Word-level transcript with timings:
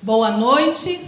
Boa 0.00 0.30
noite. 0.30 1.04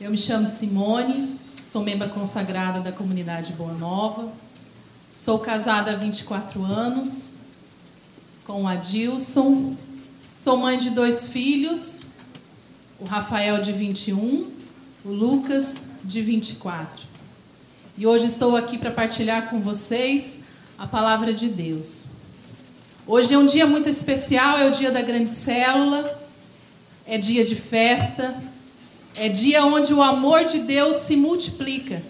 Eu 0.00 0.10
me 0.10 0.18
chamo 0.18 0.44
Simone, 0.44 1.38
sou 1.64 1.84
membro 1.84 2.08
consagrada 2.08 2.80
da 2.80 2.90
comunidade 2.90 3.52
Boa 3.52 3.72
Nova. 3.72 4.28
Sou 5.14 5.38
casada 5.38 5.92
há 5.92 5.94
24 5.94 6.64
anos 6.64 7.34
com 8.44 8.64
o 8.64 8.66
Adilson. 8.66 9.76
Sou 10.34 10.56
mãe 10.56 10.76
de 10.76 10.90
dois 10.90 11.28
filhos, 11.28 12.00
o 12.98 13.04
Rafael 13.04 13.62
de 13.62 13.70
21, 13.70 14.50
o 15.04 15.10
Lucas 15.10 15.84
de 16.02 16.20
24. 16.20 17.06
E 17.96 18.04
hoje 18.04 18.26
estou 18.26 18.56
aqui 18.56 18.76
para 18.76 18.90
partilhar 18.90 19.48
com 19.48 19.60
vocês 19.60 20.40
a 20.76 20.88
palavra 20.88 21.32
de 21.32 21.50
Deus. 21.50 22.06
Hoje 23.06 23.32
é 23.32 23.38
um 23.38 23.46
dia 23.46 23.64
muito 23.64 23.88
especial, 23.88 24.58
é 24.58 24.66
o 24.66 24.72
dia 24.72 24.90
da 24.90 25.02
grande 25.02 25.28
célula, 25.28 26.19
é 27.10 27.18
dia 27.18 27.44
de 27.44 27.56
festa, 27.56 28.40
é 29.16 29.28
dia 29.28 29.64
onde 29.64 29.92
o 29.92 30.00
amor 30.00 30.44
de 30.44 30.60
Deus 30.60 30.94
se 30.94 31.16
multiplica 31.16 32.00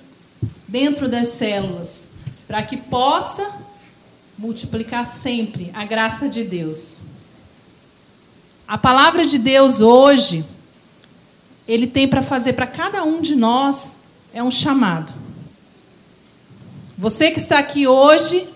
dentro 0.69 1.09
das 1.09 1.29
células, 1.29 2.05
para 2.47 2.63
que 2.63 2.77
possa 2.77 3.51
multiplicar 4.37 5.07
sempre 5.07 5.71
a 5.73 5.87
graça 5.87 6.29
de 6.29 6.45
Deus. 6.45 7.01
A 8.69 8.77
palavra 8.77 9.25
de 9.25 9.39
Deus 9.39 9.81
hoje, 9.81 10.45
ele 11.67 11.87
tem 11.87 12.07
para 12.07 12.21
fazer 12.21 12.53
para 12.53 12.67
cada 12.67 13.03
um 13.03 13.23
de 13.23 13.35
nós 13.35 13.97
é 14.35 14.43
um 14.43 14.51
chamado. 14.51 15.15
Você 16.99 17.31
que 17.31 17.39
está 17.39 17.59
aqui 17.59 17.87
hoje 17.87 18.47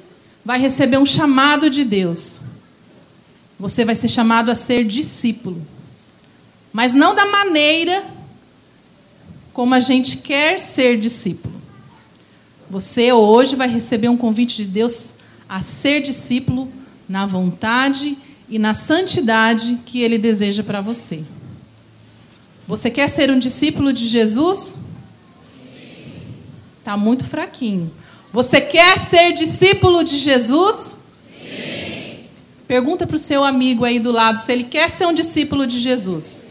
vai 0.45 0.61
receber 0.61 0.99
um 0.99 1.07
chamado 1.07 1.71
de 1.71 1.85
Deus. 1.85 2.43
Você 3.59 3.83
vai 3.83 3.95
ser 3.95 4.09
chamado 4.09 4.51
a 4.51 4.55
ser 4.55 4.85
discípulo. 4.85 5.73
Mas 6.75 6.93
não 6.93 7.15
da 7.15 7.25
maneira 7.27 8.05
como 9.53 9.77
a 9.77 9.79
gente 9.79 10.17
quer 10.17 10.59
ser 10.59 10.99
discípulo. 10.99 11.55
Você 12.69 13.13
hoje 13.13 13.55
vai 13.55 13.69
receber 13.69 14.09
um 14.09 14.17
convite 14.17 14.57
de 14.57 14.65
Deus 14.65 15.15
a 15.49 15.61
ser 15.61 16.03
discípulo 16.03 16.69
na 17.09 17.27
vontade 17.27 18.19
e 18.49 18.59
na 18.59 18.75
santidade 18.75 19.79
que 19.87 20.03
ele 20.03 20.19
deseja 20.19 20.65
para 20.65 20.81
você. 20.81 21.23
Você 22.67 22.91
quer 22.91 23.09
ser 23.09 23.31
um 23.31 23.39
discípulo 23.39 23.93
de 23.93 24.09
Jesus? 24.09 24.77
Está 26.81 26.97
muito 26.97 27.25
fraquinho. 27.25 27.89
Você 28.33 28.61
quer 28.61 28.99
ser 28.99 29.33
discípulo 29.33 30.03
de 30.03 30.19
Jesus? 30.19 30.97
Sim. 31.41 32.25
Pergunta 32.67 33.07
para 33.07 33.15
o 33.15 33.19
seu 33.19 33.45
amigo 33.45 33.85
aí 33.85 34.01
do 34.01 34.11
lado 34.11 34.41
se 34.41 34.51
ele 34.51 34.65
quer 34.65 34.91
ser 34.91 35.07
um 35.07 35.15
discípulo 35.15 35.69
de 35.69 35.79
Jesus. 35.79 36.43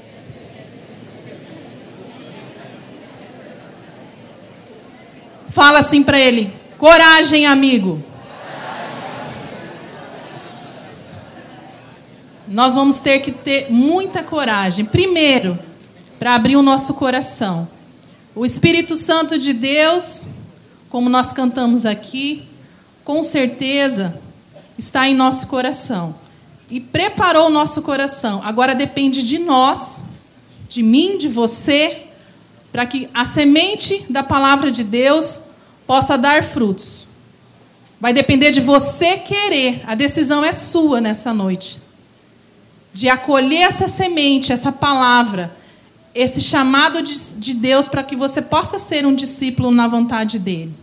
Fala 5.53 5.79
assim 5.79 6.03
para 6.03 6.19
ele: 6.19 6.53
coragem, 6.77 7.45
amigo. 7.45 8.03
Nós 12.47 12.75
vamos 12.75 12.99
ter 12.99 13.19
que 13.19 13.31
ter 13.31 13.71
muita 13.71 14.21
coragem. 14.21 14.83
Primeiro, 14.83 15.57
para 16.19 16.35
abrir 16.35 16.57
o 16.57 16.61
nosso 16.61 16.93
coração. 16.93 17.67
O 18.35 18.45
Espírito 18.45 18.95
Santo 18.95 19.37
de 19.37 19.53
Deus 19.53 20.27
como 20.93 21.09
nós 21.09 21.33
cantamos 21.33 21.87
aqui, 21.87 22.43
com 23.03 23.23
certeza 23.23 24.21
está 24.77 25.09
em 25.09 25.15
nosso 25.15 25.47
coração. 25.47 26.13
E 26.69 26.79
preparou 26.79 27.47
o 27.47 27.49
nosso 27.49 27.81
coração. 27.81 28.41
Agora 28.43 28.75
depende 28.75 29.27
de 29.27 29.39
nós, 29.39 30.01
de 30.69 30.83
mim, 30.83 31.17
de 31.17 31.27
você, 31.27 32.03
para 32.71 32.85
que 32.85 33.09
a 33.11 33.25
semente 33.25 34.05
da 34.07 34.21
palavra 34.21 34.71
de 34.71 34.83
Deus 34.83 35.41
possa 35.85 36.17
dar 36.17 36.43
frutos. 36.43 37.09
Vai 37.99 38.13
depender 38.13 38.51
de 38.51 38.59
você 38.59 39.17
querer. 39.17 39.81
A 39.87 39.95
decisão 39.95 40.43
é 40.43 40.51
sua 40.51 40.99
nessa 40.99 41.33
noite. 41.33 41.81
De 42.93 43.09
acolher 43.09 43.61
essa 43.61 43.87
semente, 43.87 44.51
essa 44.51 44.71
palavra, 44.71 45.55
esse 46.13 46.41
chamado 46.41 47.01
de, 47.01 47.35
de 47.35 47.53
Deus 47.53 47.87
para 47.87 48.03
que 48.03 48.15
você 48.15 48.41
possa 48.41 48.77
ser 48.77 49.05
um 49.05 49.15
discípulo 49.15 49.71
na 49.71 49.87
vontade 49.87 50.37
dele. 50.37 50.73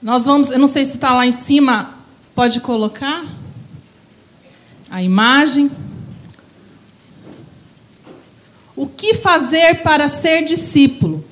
Nós 0.00 0.26
vamos, 0.26 0.50
eu 0.50 0.58
não 0.58 0.68
sei 0.68 0.84
se 0.84 0.94
está 0.94 1.12
lá 1.12 1.26
em 1.26 1.32
cima, 1.32 1.94
pode 2.34 2.60
colocar 2.60 3.24
a 4.88 5.02
imagem. 5.02 5.70
O 8.78 8.86
que 8.86 9.12
fazer 9.12 9.82
para 9.82 10.06
ser 10.06 10.44
discípulo? 10.44 11.24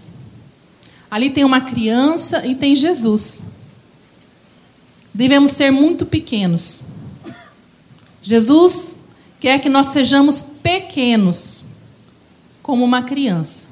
Ali 1.08 1.30
tem 1.30 1.44
uma 1.44 1.60
criança 1.60 2.44
e 2.44 2.56
tem 2.56 2.74
Jesus. 2.74 3.42
Devemos 5.14 5.52
ser 5.52 5.70
muito 5.70 6.04
pequenos. 6.04 6.82
Jesus 8.20 8.96
quer 9.38 9.60
que 9.60 9.68
nós 9.68 9.86
sejamos 9.86 10.42
pequenos, 10.42 11.62
como 12.64 12.84
uma 12.84 13.04
criança. 13.04 13.68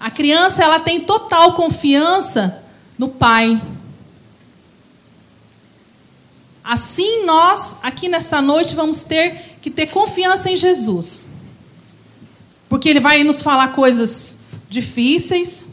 A 0.00 0.10
criança 0.10 0.64
ela 0.64 0.80
tem 0.80 1.02
total 1.02 1.54
confiança 1.54 2.64
no 2.98 3.10
Pai. 3.10 3.62
Assim 6.64 7.24
nós, 7.24 7.76
aqui 7.80 8.08
nesta 8.08 8.42
noite, 8.42 8.74
vamos 8.74 9.04
ter 9.04 9.56
que 9.62 9.70
ter 9.70 9.86
confiança 9.86 10.50
em 10.50 10.56
Jesus. 10.56 11.30
Porque 12.72 12.88
Ele 12.88 13.00
vai 13.00 13.22
nos 13.22 13.42
falar 13.42 13.68
coisas 13.74 14.38
difíceis. 14.66 15.68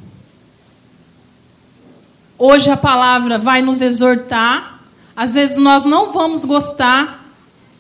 Hoje 2.38 2.70
a 2.70 2.76
palavra 2.76 3.40
vai 3.40 3.62
nos 3.62 3.80
exortar. 3.80 4.82
Às 5.16 5.34
vezes 5.34 5.56
nós 5.56 5.86
não 5.86 6.12
vamos 6.12 6.44
gostar, 6.44 7.26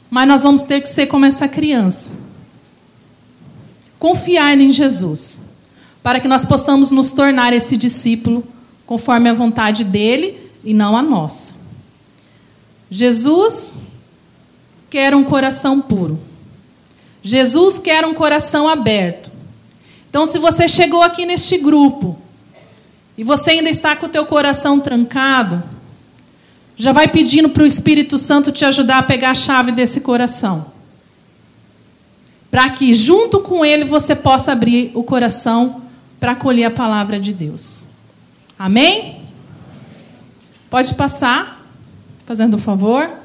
mas 0.09 0.25
nós 0.25 0.43
vamos 0.43 0.63
ter 0.63 0.79
que 0.79 0.87
ser 0.87 1.07
como 1.07 1.25
essa 1.25 1.49
criança. 1.49 2.11
Confiar 3.99 4.57
em 4.57 4.71
Jesus, 4.71 5.41
para 6.01 6.21
que 6.21 6.27
nós 6.29 6.45
possamos 6.45 6.89
nos 6.89 7.11
tornar 7.11 7.51
esse 7.51 7.75
discípulo 7.75 8.41
conforme 8.85 9.27
a 9.27 9.33
vontade 9.33 9.83
dele 9.83 10.49
e 10.63 10.73
não 10.73 10.95
a 10.95 11.01
nossa. 11.01 11.55
Jesus 12.89 13.73
quer 14.89 15.13
um 15.13 15.25
coração 15.25 15.81
puro. 15.81 16.28
Jesus 17.21 17.77
quer 17.77 18.05
um 18.05 18.13
coração 18.13 18.67
aberto. 18.67 19.31
Então, 20.09 20.25
se 20.25 20.39
você 20.39 20.67
chegou 20.67 21.03
aqui 21.03 21.25
neste 21.25 21.57
grupo 21.57 22.17
e 23.17 23.23
você 23.23 23.51
ainda 23.51 23.69
está 23.69 23.95
com 23.95 24.05
o 24.05 24.09
teu 24.09 24.25
coração 24.25 24.79
trancado, 24.79 25.61
já 26.75 26.91
vai 26.91 27.07
pedindo 27.07 27.49
para 27.49 27.63
o 27.63 27.67
Espírito 27.67 28.17
Santo 28.17 28.51
te 28.51 28.63
ajudar 28.63 28.99
a 28.99 29.03
pegar 29.03 29.31
a 29.31 29.35
chave 29.35 29.71
desse 29.71 29.99
coração. 29.99 30.67
Para 32.49 32.69
que, 32.69 32.93
junto 32.93 33.41
com 33.41 33.63
ele, 33.63 33.83
você 33.83 34.15
possa 34.15 34.53
abrir 34.53 34.91
o 34.95 35.03
coração 35.03 35.83
para 36.19 36.31
acolher 36.31 36.65
a 36.65 36.71
palavra 36.71 37.19
de 37.19 37.33
Deus. 37.33 37.85
Amém? 38.57 39.21
Pode 40.69 40.95
passar, 40.95 41.65
fazendo 42.25 42.55
um 42.55 42.59
favor. 42.59 43.18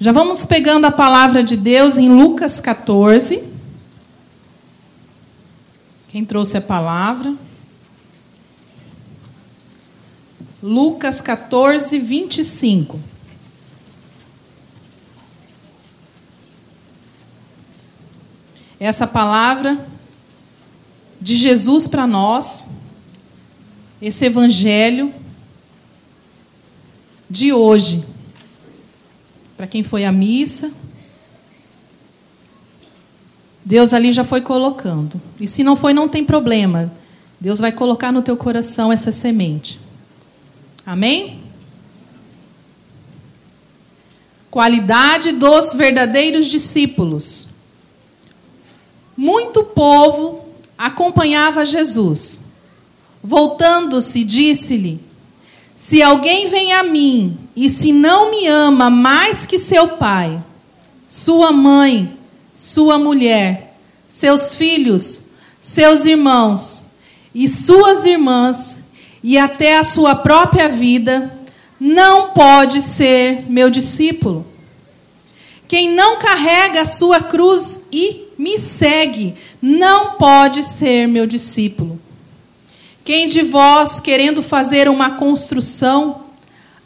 Já 0.00 0.12
vamos 0.12 0.46
pegando 0.46 0.84
a 0.84 0.92
palavra 0.92 1.42
de 1.42 1.56
Deus 1.56 1.98
em 1.98 2.08
Lucas 2.08 2.60
14. 2.60 3.42
Quem 6.08 6.24
trouxe 6.24 6.56
a 6.56 6.60
palavra? 6.60 7.34
Lucas 10.62 11.20
14, 11.20 11.98
25. 11.98 13.00
Essa 18.78 19.04
palavra 19.04 19.84
de 21.20 21.34
Jesus 21.34 21.88
para 21.88 22.06
nós, 22.06 22.68
esse 24.00 24.26
evangelho 24.26 25.12
de 27.28 27.52
hoje, 27.52 28.04
para 29.58 29.66
quem 29.66 29.82
foi 29.82 30.04
à 30.04 30.12
missa, 30.12 30.70
Deus 33.64 33.92
ali 33.92 34.12
já 34.12 34.22
foi 34.22 34.40
colocando. 34.40 35.20
E 35.40 35.48
se 35.48 35.64
não 35.64 35.74
foi, 35.74 35.92
não 35.92 36.08
tem 36.08 36.24
problema. 36.24 36.92
Deus 37.40 37.58
vai 37.58 37.72
colocar 37.72 38.12
no 38.12 38.22
teu 38.22 38.36
coração 38.36 38.92
essa 38.92 39.10
semente. 39.10 39.80
Amém? 40.86 41.40
Qualidade 44.48 45.32
dos 45.32 45.72
verdadeiros 45.72 46.46
discípulos. 46.46 47.48
Muito 49.16 49.64
povo 49.64 50.46
acompanhava 50.78 51.66
Jesus. 51.66 52.44
Voltando-se, 53.22 54.22
disse-lhe: 54.22 55.00
Se 55.74 56.00
alguém 56.00 56.48
vem 56.48 56.72
a 56.72 56.84
mim 56.84 57.36
e 57.60 57.68
se 57.68 57.92
não 57.92 58.30
me 58.30 58.46
ama 58.46 58.88
mais 58.88 59.44
que 59.44 59.58
seu 59.58 59.88
pai, 59.88 60.40
sua 61.08 61.50
mãe, 61.50 62.16
sua 62.54 63.00
mulher, 63.00 63.74
seus 64.08 64.54
filhos, 64.54 65.24
seus 65.60 66.04
irmãos 66.04 66.84
e 67.34 67.48
suas 67.48 68.06
irmãs, 68.06 68.78
e 69.24 69.36
até 69.36 69.76
a 69.76 69.82
sua 69.82 70.14
própria 70.14 70.68
vida, 70.68 71.36
não 71.80 72.30
pode 72.30 72.80
ser 72.80 73.50
meu 73.50 73.68
discípulo. 73.68 74.46
Quem 75.66 75.90
não 75.90 76.16
carrega 76.16 76.82
a 76.82 76.86
sua 76.86 77.20
cruz 77.20 77.80
e 77.90 78.28
me 78.38 78.56
segue, 78.56 79.34
não 79.60 80.12
pode 80.12 80.62
ser 80.62 81.08
meu 81.08 81.26
discípulo. 81.26 82.00
Quem 83.04 83.26
de 83.26 83.42
vós, 83.42 83.98
querendo 83.98 84.44
fazer 84.44 84.88
uma 84.88 85.10
construção, 85.10 86.27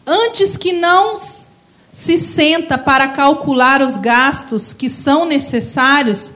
antes 0.06 0.56
que 0.56 0.72
não 0.72 1.14
se 1.16 2.16
senta 2.18 2.78
para 2.78 3.08
calcular 3.08 3.82
os 3.82 3.96
gastos 3.96 4.72
que 4.72 4.88
são 4.88 5.24
necessários, 5.24 6.34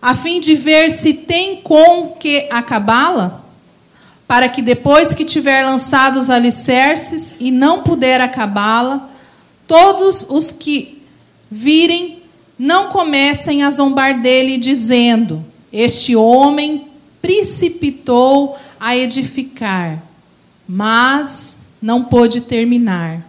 a 0.00 0.14
fim 0.14 0.40
de 0.40 0.54
ver 0.54 0.90
se 0.90 1.12
tem 1.14 1.56
com 1.62 2.08
que 2.18 2.48
acabá-la? 2.50 3.42
Para 4.26 4.48
que 4.48 4.60
depois 4.60 5.14
que 5.14 5.24
tiver 5.24 5.64
lançado 5.64 6.18
os 6.18 6.28
alicerces 6.28 7.34
e 7.40 7.50
não 7.50 7.82
puder 7.82 8.20
acabá-la, 8.20 9.08
todos 9.66 10.26
os 10.28 10.52
que 10.52 11.02
virem 11.50 12.22
não 12.58 12.88
comecem 12.88 13.62
a 13.62 13.70
zombar 13.70 14.20
dele, 14.20 14.58
dizendo: 14.58 15.44
Este 15.72 16.14
homem 16.14 16.88
precipitou 17.22 18.58
a 18.78 18.96
edificar, 18.96 20.02
mas 20.68 21.58
não 21.80 22.04
pôde 22.04 22.40
terminar. 22.40 23.26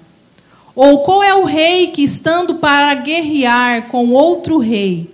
Ou 0.76 1.00
qual 1.00 1.24
é 1.24 1.34
o 1.36 1.46
rei 1.46 1.88
que, 1.88 2.04
estando 2.04 2.56
para 2.56 2.94
guerrear 2.96 3.88
com 3.88 4.12
outro 4.12 4.58
rei, 4.58 5.12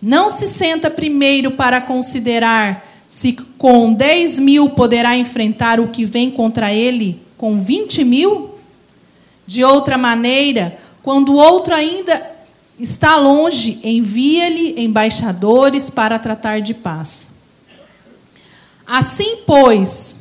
não 0.00 0.30
se 0.30 0.48
senta 0.48 0.90
primeiro 0.90 1.50
para 1.52 1.80
considerar 1.80 2.86
se 3.08 3.32
com 3.56 3.92
10 3.92 4.38
mil 4.38 4.70
poderá 4.70 5.16
enfrentar 5.16 5.80
o 5.80 5.88
que 5.88 6.04
vem 6.04 6.30
contra 6.30 6.72
ele 6.72 7.20
com 7.36 7.60
20 7.60 8.04
mil? 8.04 8.54
De 9.46 9.64
outra 9.64 9.96
maneira, 9.96 10.78
quando 11.02 11.32
o 11.32 11.36
outro 11.36 11.74
ainda 11.74 12.30
está 12.78 13.16
longe, 13.16 13.80
envia-lhe 13.82 14.74
embaixadores 14.82 15.88
para 15.90 16.18
tratar 16.18 16.60
de 16.60 16.74
paz. 16.74 17.30
Assim, 18.86 19.38
pois, 19.46 20.18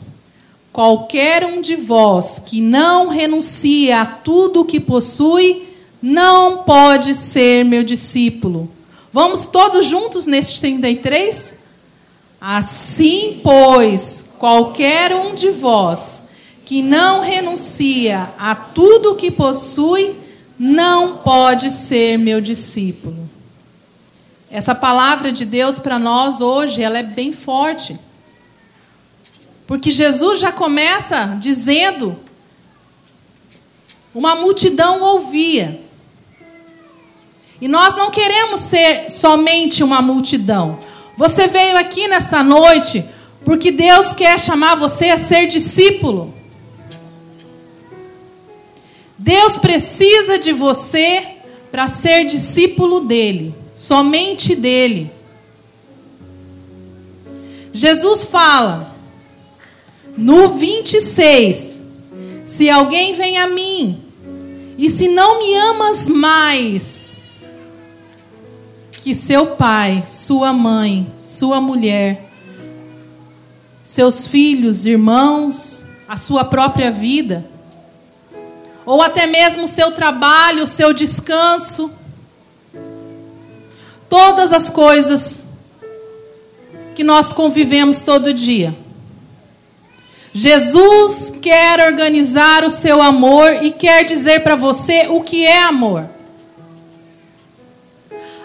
qualquer 0.77 1.43
um 1.43 1.59
de 1.59 1.75
vós 1.75 2.37
que 2.37 2.61
não 2.61 3.07
renuncia 3.07 3.99
a 3.99 4.05
tudo 4.05 4.61
o 4.61 4.65
que 4.65 4.79
possui, 4.79 5.67
não 5.99 6.57
pode 6.65 7.15
ser 7.15 7.65
meu 7.65 7.83
discípulo. 7.83 8.69
Vamos 9.11 9.47
todos 9.47 9.87
juntos 9.87 10.27
neste 10.27 10.59
33? 10.59 11.55
Assim, 12.39 13.41
pois, 13.43 14.29
qualquer 14.37 15.15
um 15.15 15.33
de 15.33 15.49
vós 15.49 16.25
que 16.63 16.83
não 16.83 17.21
renuncia 17.21 18.31
a 18.37 18.53
tudo 18.53 19.13
o 19.13 19.15
que 19.15 19.31
possui, 19.31 20.15
não 20.59 21.17
pode 21.17 21.71
ser 21.71 22.19
meu 22.19 22.39
discípulo. 22.39 23.27
Essa 24.51 24.75
palavra 24.75 25.31
de 25.31 25.43
Deus 25.43 25.79
para 25.79 25.97
nós 25.97 26.39
hoje, 26.39 26.83
ela 26.83 26.99
é 26.99 27.03
bem 27.03 27.33
forte. 27.33 27.99
Porque 29.67 29.91
Jesus 29.91 30.39
já 30.39 30.51
começa 30.51 31.37
dizendo: 31.39 32.17
uma 34.15 34.35
multidão 34.35 35.01
ouvia. 35.01 35.85
E 37.59 37.67
nós 37.67 37.95
não 37.95 38.09
queremos 38.09 38.61
ser 38.61 39.09
somente 39.09 39.83
uma 39.83 40.01
multidão. 40.01 40.79
Você 41.17 41.47
veio 41.47 41.77
aqui 41.77 42.07
nesta 42.07 42.43
noite 42.43 43.03
porque 43.43 43.71
Deus 43.71 44.13
quer 44.13 44.39
chamar 44.39 44.75
você 44.75 45.09
a 45.09 45.17
ser 45.17 45.47
discípulo. 45.47 46.33
Deus 49.17 49.57
precisa 49.57 50.37
de 50.37 50.53
você 50.53 51.37
para 51.71 51.87
ser 51.87 52.25
discípulo 52.25 53.01
dele, 53.01 53.53
somente 53.73 54.55
dele. 54.55 55.11
Jesus 57.73 58.23
fala: 58.23 58.96
no 60.17 60.57
26, 60.57 61.81
se 62.43 62.69
alguém 62.69 63.13
vem 63.13 63.37
a 63.37 63.47
mim, 63.47 64.01
e 64.77 64.89
se 64.89 65.07
não 65.07 65.39
me 65.39 65.55
amas 65.55 66.07
mais 66.07 67.09
que 69.01 69.13
seu 69.13 69.55
pai, 69.55 70.03
sua 70.07 70.51
mãe, 70.51 71.07
sua 71.21 71.61
mulher, 71.61 72.29
seus 73.83 74.27
filhos, 74.27 74.85
irmãos, 74.85 75.85
a 76.07 76.17
sua 76.17 76.43
própria 76.43 76.91
vida, 76.91 77.45
ou 78.85 79.01
até 79.01 79.27
mesmo 79.27 79.65
o 79.65 79.67
seu 79.67 79.91
trabalho, 79.91 80.63
o 80.63 80.67
seu 80.67 80.93
descanso, 80.93 81.91
todas 84.09 84.51
as 84.51 84.69
coisas 84.69 85.45
que 86.95 87.03
nós 87.03 87.31
convivemos 87.31 88.01
todo 88.01 88.33
dia. 88.33 88.86
Jesus 90.39 91.33
quer 91.41 91.87
organizar 91.87 92.63
o 92.63 92.69
seu 92.69 93.01
amor 93.01 93.63
e 93.63 93.71
quer 93.71 94.03
dizer 94.03 94.41
para 94.41 94.55
você 94.55 95.07
o 95.09 95.23
que 95.23 95.43
é 95.43 95.63
amor. 95.63 96.07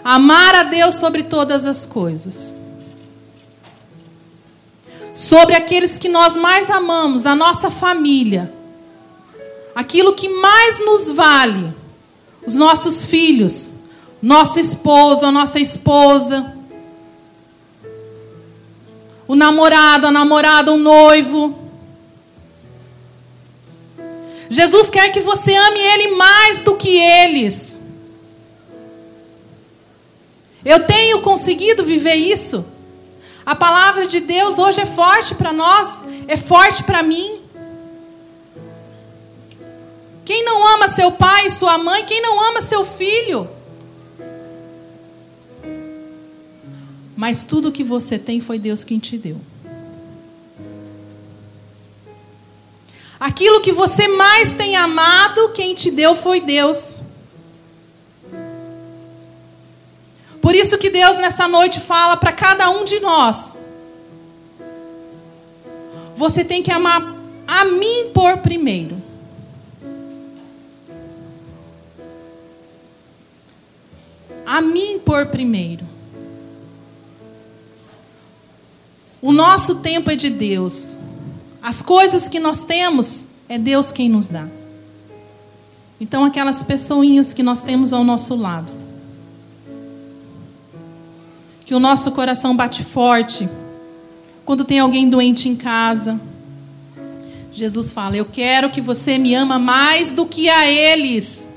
Amar 0.03 0.55
a 0.55 0.63
Deus 0.63 0.95
sobre 0.95 1.21
todas 1.21 1.67
as 1.67 1.85
coisas. 1.85 2.55
Sobre 5.13 5.55
aqueles 5.55 5.99
que 5.99 6.09
nós 6.09 6.35
mais 6.35 6.71
amamos, 6.71 7.27
a 7.27 7.35
nossa 7.35 7.69
família. 7.69 8.51
Aquilo 9.75 10.15
que 10.15 10.27
mais 10.27 10.83
nos 10.83 11.11
vale, 11.11 11.71
os 12.43 12.55
nossos 12.55 13.05
filhos, 13.05 13.73
nosso 14.19 14.59
esposo, 14.59 15.27
a 15.27 15.31
nossa 15.31 15.59
esposa, 15.59 16.55
o 19.27 19.35
namorado, 19.35 20.07
a 20.07 20.11
namorada, 20.11 20.71
o 20.71 20.77
noivo. 20.77 21.62
Jesus 24.53 24.87
quer 24.87 25.11
que 25.11 25.19
você 25.19 25.51
ame 25.55 25.79
Ele 25.79 26.15
mais 26.15 26.61
do 26.61 26.75
que 26.75 26.95
eles. 26.95 27.75
Eu 30.63 30.85
tenho 30.85 31.21
conseguido 31.21 31.83
viver 31.83 32.13
isso. 32.13 32.63
A 33.43 33.55
palavra 33.55 34.05
de 34.05 34.19
Deus 34.19 34.59
hoje 34.59 34.79
é 34.79 34.85
forte 34.85 35.33
para 35.33 35.51
nós, 35.51 36.03
é 36.27 36.37
forte 36.37 36.83
para 36.83 37.01
mim. 37.01 37.41
Quem 40.23 40.45
não 40.45 40.75
ama 40.75 40.87
seu 40.87 41.11
pai 41.11 41.47
e 41.47 41.49
sua 41.49 41.79
mãe, 41.79 42.05
quem 42.05 42.21
não 42.21 42.49
ama 42.49 42.61
seu 42.61 42.85
filho? 42.85 43.49
Mas 47.17 47.43
tudo 47.43 47.71
que 47.71 47.83
você 47.83 48.19
tem 48.19 48.39
foi 48.39 48.59
Deus 48.59 48.83
quem 48.83 48.99
te 48.99 49.17
deu. 49.17 49.41
Aquilo 53.23 53.61
que 53.61 53.71
você 53.71 54.05
mais 54.09 54.53
tem 54.53 54.75
amado, 54.75 55.53
quem 55.53 55.73
te 55.73 55.89
deu 55.89 56.13
foi 56.13 56.41
Deus. 56.41 56.97
Por 60.41 60.53
isso 60.53 60.77
que 60.77 60.89
Deus 60.89 61.15
nessa 61.15 61.47
noite 61.47 61.79
fala 61.79 62.17
para 62.17 62.33
cada 62.33 62.69
um 62.69 62.83
de 62.83 62.99
nós: 62.99 63.55
você 66.17 66.43
tem 66.43 66.61
que 66.61 66.69
amar 66.69 67.15
a 67.47 67.63
mim 67.63 68.11
por 68.13 68.39
primeiro. 68.39 69.01
A 74.45 74.59
mim 74.59 74.99
por 74.99 75.27
primeiro. 75.27 75.85
O 79.21 79.31
nosso 79.31 79.75
tempo 79.75 80.11
é 80.11 80.15
de 80.17 80.29
Deus. 80.29 80.97
As 81.63 81.81
coisas 81.81 82.27
que 82.27 82.41
nós 82.41 82.65
temos, 82.65 83.27
é 83.47 83.57
Deus 83.57 83.89
quem 83.89 84.09
nos 84.09 84.27
dá. 84.27 84.45
Então, 85.97 86.25
aquelas 86.25 86.61
pessoinhas 86.61 87.33
que 87.33 87.41
nós 87.41 87.61
temos 87.61 87.93
ao 87.93 88.03
nosso 88.03 88.35
lado, 88.35 88.73
que 91.65 91.73
o 91.73 91.79
nosso 91.79 92.11
coração 92.11 92.53
bate 92.53 92.83
forte, 92.83 93.47
quando 94.43 94.65
tem 94.65 94.79
alguém 94.79 95.09
doente 95.09 95.47
em 95.47 95.55
casa, 95.55 96.19
Jesus 97.53 97.93
fala: 97.93 98.17
Eu 98.17 98.25
quero 98.25 98.69
que 98.69 98.81
você 98.81 99.17
me 99.17 99.33
ama 99.33 99.57
mais 99.57 100.11
do 100.11 100.25
que 100.25 100.49
a 100.49 100.69
eles, 100.69 101.47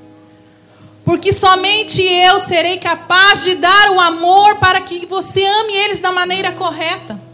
porque 1.04 1.32
somente 1.32 2.00
eu 2.00 2.38
serei 2.38 2.78
capaz 2.78 3.42
de 3.42 3.56
dar 3.56 3.90
o 3.90 3.98
amor 3.98 4.60
para 4.60 4.80
que 4.80 5.04
você 5.04 5.44
ame 5.44 5.72
eles 5.72 5.98
da 5.98 6.12
maneira 6.12 6.52
correta. 6.52 7.25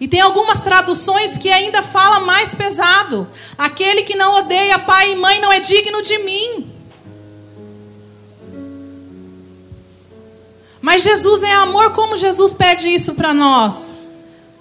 E 0.00 0.06
tem 0.06 0.20
algumas 0.20 0.62
traduções 0.62 1.36
que 1.36 1.50
ainda 1.50 1.82
fala 1.82 2.20
mais 2.20 2.54
pesado. 2.54 3.28
Aquele 3.56 4.02
que 4.02 4.14
não 4.14 4.36
odeia 4.36 4.78
pai 4.78 5.12
e 5.12 5.16
mãe 5.16 5.40
não 5.40 5.52
é 5.52 5.58
digno 5.58 6.00
de 6.02 6.18
mim. 6.18 6.72
Mas 10.80 11.02
Jesus 11.02 11.42
é 11.42 11.52
amor, 11.54 11.92
como 11.92 12.16
Jesus 12.16 12.52
pede 12.52 12.88
isso 12.88 13.14
para 13.14 13.34
nós? 13.34 13.90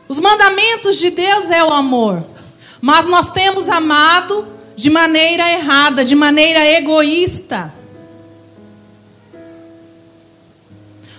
Os 0.08 0.20
mandamentos 0.20 0.98
de 0.98 1.12
Deus 1.12 1.52
é 1.52 1.64
o 1.64 1.72
amor. 1.72 2.26
Mas 2.82 3.08
nós 3.08 3.30
temos 3.30 3.70
amado 3.70 4.48
de 4.76 4.90
maneira 4.90 5.52
errada, 5.52 6.04
de 6.04 6.16
maneira 6.16 6.64
egoísta. 6.66 7.74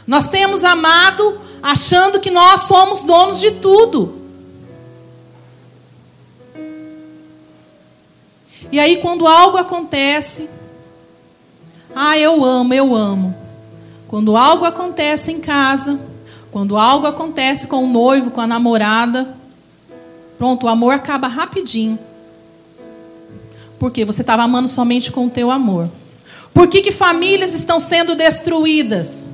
Nós 0.07 0.29
temos 0.29 0.65
amado 0.65 1.41
achando 1.63 2.21
que 2.21 2.31
nós 2.31 2.63
somos 2.63 3.03
donos 3.03 3.41
de 3.41 3.53
tudo. 3.53 4.17
E 8.71 8.79
aí, 8.79 8.97
quando 8.97 9.27
algo 9.27 9.57
acontece, 9.57 10.49
ah, 11.95 12.19
eu 12.19 12.45
amo, 12.45 12.75
eu 12.75 12.95
amo. 12.95 13.35
Quando 14.07 14.37
algo 14.37 14.65
acontece 14.65 15.33
em 15.33 15.41
casa, 15.41 15.99
quando 16.51 16.77
algo 16.77 17.07
acontece 17.07 17.67
com 17.67 17.85
o 17.85 17.87
noivo, 17.87 18.31
com 18.31 18.41
a 18.41 18.47
namorada, 18.47 19.35
pronto, 20.37 20.67
o 20.67 20.69
amor 20.69 20.95
acaba 20.95 21.29
rapidinho. 21.29 21.99
Porque 23.79 24.05
você 24.05 24.23
estava 24.23 24.43
amando 24.43 24.69
somente 24.69 25.11
com 25.11 25.27
o 25.27 25.31
teu 25.31 25.51
amor. 25.51 25.89
Por 26.53 26.67
que, 26.69 26.83
que 26.83 26.91
famílias 26.91 27.55
estão 27.55 27.79
sendo 27.79 28.15
destruídas? 28.15 29.25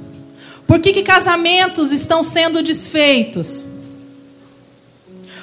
Por 0.67 0.79
que, 0.79 0.93
que 0.93 1.03
casamentos 1.03 1.93
estão 1.93 2.23
sendo 2.23 2.63
desfeitos? 2.63 3.67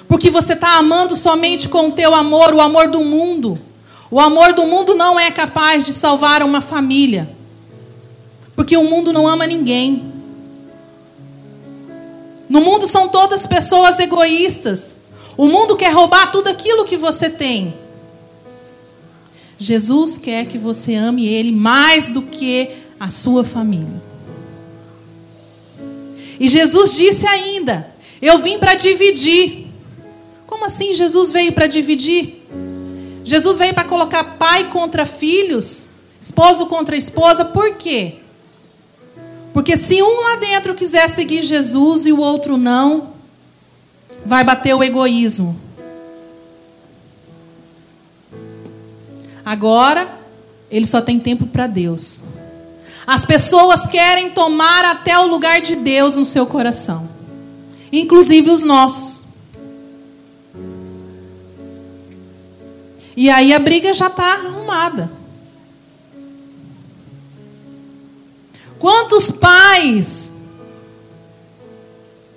Porque 0.08 0.30
você 0.30 0.54
está 0.54 0.78
amando 0.78 1.16
somente 1.16 1.70
com 1.70 1.88
o 1.88 1.92
teu 1.92 2.14
amor, 2.14 2.54
o 2.54 2.60
amor 2.60 2.90
do 2.90 3.02
mundo. 3.02 3.60
O 4.10 4.20
amor 4.20 4.54
do 4.54 4.66
mundo 4.68 4.94
não 4.94 5.18
é 5.18 5.32
capaz 5.32 5.86
de 5.86 5.94
salvar 5.94 6.44
uma 6.44 6.60
família. 6.60 7.30
Porque 8.56 8.76
o 8.76 8.84
mundo 8.84 9.14
não 9.14 9.28
ama 9.28 9.48
ninguém. 9.48 10.12
No 12.50 12.60
mundo 12.60 12.88
são 12.88 13.08
todas 13.08 13.48
pessoas 13.48 14.00
egoístas. 14.00 14.98
O 15.38 15.48
mundo 15.48 15.78
quer 15.78 15.94
roubar 15.94 16.30
tudo 16.30 16.50
aquilo 16.50 16.84
que 16.84 16.98
você 16.98 17.30
tem. 17.30 17.74
Jesus 19.58 20.18
quer 20.18 20.46
que 20.48 20.58
você 20.58 20.96
ame 20.96 21.26
Ele 21.26 21.52
mais 21.52 22.10
do 22.10 22.22
que 22.22 22.72
a 23.00 23.10
sua 23.10 23.46
família. 23.46 24.11
E 26.42 26.48
Jesus 26.48 26.96
disse 26.96 27.28
ainda: 27.28 27.88
Eu 28.20 28.40
vim 28.40 28.58
para 28.58 28.74
dividir. 28.74 29.68
Como 30.48 30.66
assim 30.66 30.92
Jesus 30.92 31.32
veio 31.32 31.54
para 31.54 31.68
dividir? 31.68 32.48
Jesus 33.24 33.60
veio 33.60 33.76
para 33.76 33.84
colocar 33.84 34.24
pai 34.24 34.68
contra 34.72 35.06
filhos, 35.06 35.86
esposo 36.20 36.66
contra 36.66 36.98
esposa, 36.98 37.46
por 37.46 37.76
quê? 37.76 38.16
Porque 39.54 39.78
se 39.78 40.02
um 40.02 40.22
lá 40.22 40.38
dentro 40.38 40.74
quiser 40.74 41.08
seguir 41.08 41.44
Jesus 41.44 42.08
e 42.08 42.12
o 42.12 42.20
outro 42.20 42.58
não, 42.58 43.14
vai 44.26 44.44
bater 44.44 44.74
o 44.74 44.84
egoísmo. 44.84 45.56
Agora, 49.46 50.10
ele 50.72 50.88
só 50.88 51.02
tem 51.02 51.20
tempo 51.20 51.46
para 51.46 51.68
Deus. 51.68 52.22
As 53.14 53.26
pessoas 53.26 53.86
querem 53.86 54.30
tomar 54.30 54.86
até 54.86 55.20
o 55.20 55.28
lugar 55.28 55.60
de 55.60 55.76
Deus 55.76 56.16
no 56.16 56.24
seu 56.24 56.48
coração, 56.48 57.10
inclusive 57.92 58.50
os 58.50 58.64
nossos. 58.64 59.24
E 63.18 63.30
aí 63.30 63.54
a 63.54 63.60
briga 63.60 63.92
já 63.92 64.08
está 64.08 64.36
arrumada. 64.36 65.12
Quantos 68.80 69.30
pais 69.30 70.32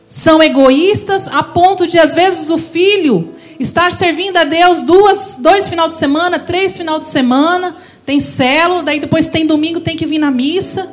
são 0.08 0.42
egoístas 0.42 1.28
a 1.28 1.44
ponto 1.44 1.86
de, 1.86 2.00
às 2.00 2.16
vezes, 2.16 2.50
o 2.50 2.58
filho 2.58 3.32
estar 3.60 3.92
servindo 3.92 4.38
a 4.38 4.42
Deus 4.42 4.82
duas, 4.82 5.36
dois 5.38 5.68
final 5.68 5.88
de 5.88 5.94
semana, 5.94 6.40
três 6.40 6.76
final 6.76 6.98
de 6.98 7.06
semana, 7.06 7.76
tem 8.04 8.20
célula, 8.20 8.82
daí 8.82 9.00
depois 9.00 9.28
tem 9.28 9.46
domingo, 9.46 9.80
tem 9.80 9.96
que 9.96 10.06
vir 10.06 10.18
na 10.18 10.30
missa. 10.30 10.92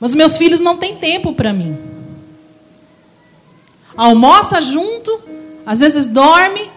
Mas 0.00 0.14
meus 0.14 0.36
filhos 0.36 0.60
não 0.60 0.76
têm 0.76 0.96
tempo 0.96 1.32
para 1.32 1.52
mim. 1.52 1.78
Almoça 3.96 4.60
junto, 4.60 5.22
às 5.64 5.80
vezes 5.80 6.08
dorme, 6.08 6.70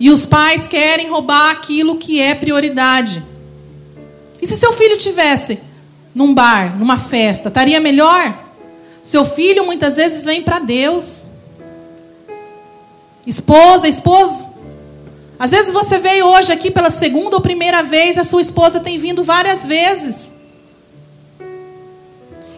e 0.00 0.10
os 0.10 0.24
pais 0.24 0.66
querem 0.66 1.08
roubar 1.08 1.50
aquilo 1.50 1.96
que 1.96 2.20
é 2.20 2.34
prioridade. 2.34 3.22
E 4.40 4.46
se 4.46 4.56
seu 4.56 4.72
filho 4.72 4.96
tivesse 4.96 5.60
num 6.14 6.34
bar, 6.34 6.76
numa 6.76 6.98
festa, 6.98 7.48
estaria 7.48 7.78
melhor? 7.78 8.36
Seu 9.02 9.24
filho 9.24 9.64
muitas 9.64 9.96
vezes 9.96 10.24
vem 10.24 10.42
para 10.42 10.58
Deus. 10.58 11.26
Esposa, 13.26 13.86
esposo. 13.86 14.51
Às 15.42 15.50
vezes 15.50 15.72
você 15.72 15.98
veio 15.98 16.24
hoje 16.28 16.52
aqui 16.52 16.70
pela 16.70 16.88
segunda 16.88 17.34
ou 17.34 17.42
primeira 17.42 17.82
vez, 17.82 18.16
a 18.16 18.22
sua 18.22 18.40
esposa 18.40 18.78
tem 18.78 18.96
vindo 18.96 19.24
várias 19.24 19.66
vezes. 19.66 20.32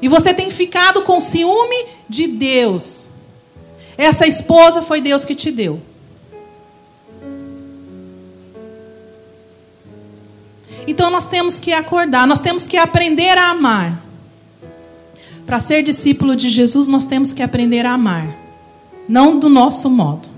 E 0.03 0.07
você 0.07 0.35
tem 0.35 0.51
ficado 0.51 1.01
com 1.01 1.19
ciúme 1.19 1.87
de 2.07 2.27
Deus. 2.27 3.09
Essa 3.97 4.27
esposa 4.27 4.83
foi 4.83 5.01
Deus 5.01 5.25
que 5.25 5.35
te 5.35 5.51
deu. 5.51 5.81
Então 10.87 11.09
nós 11.09 11.27
temos 11.27 11.59
que 11.59 11.73
acordar, 11.73 12.27
nós 12.27 12.43
temos 12.43 12.67
que 12.67 12.77
aprender 12.77 13.39
a 13.39 13.49
amar. 13.49 14.05
Para 15.47 15.59
ser 15.59 15.83
discípulo 15.83 16.37
de 16.37 16.51
Jesus, 16.51 16.87
nós 16.87 17.07
temos 17.07 17.33
que 17.33 17.43
aprender 17.43 17.87
a 17.87 17.95
amar. 17.95 18.37
Não 19.09 19.39
do 19.39 19.49
nosso 19.49 19.89
modo, 19.89 20.34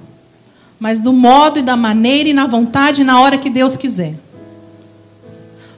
mas 0.78 1.00
do 1.00 1.12
modo 1.12 1.58
e 1.58 1.62
da 1.62 1.76
maneira 1.76 2.28
e 2.28 2.32
na 2.32 2.46
vontade 2.46 3.00
e 3.00 3.04
na 3.04 3.20
hora 3.20 3.38
que 3.38 3.48
Deus 3.50 3.76
quiser. 3.76 4.14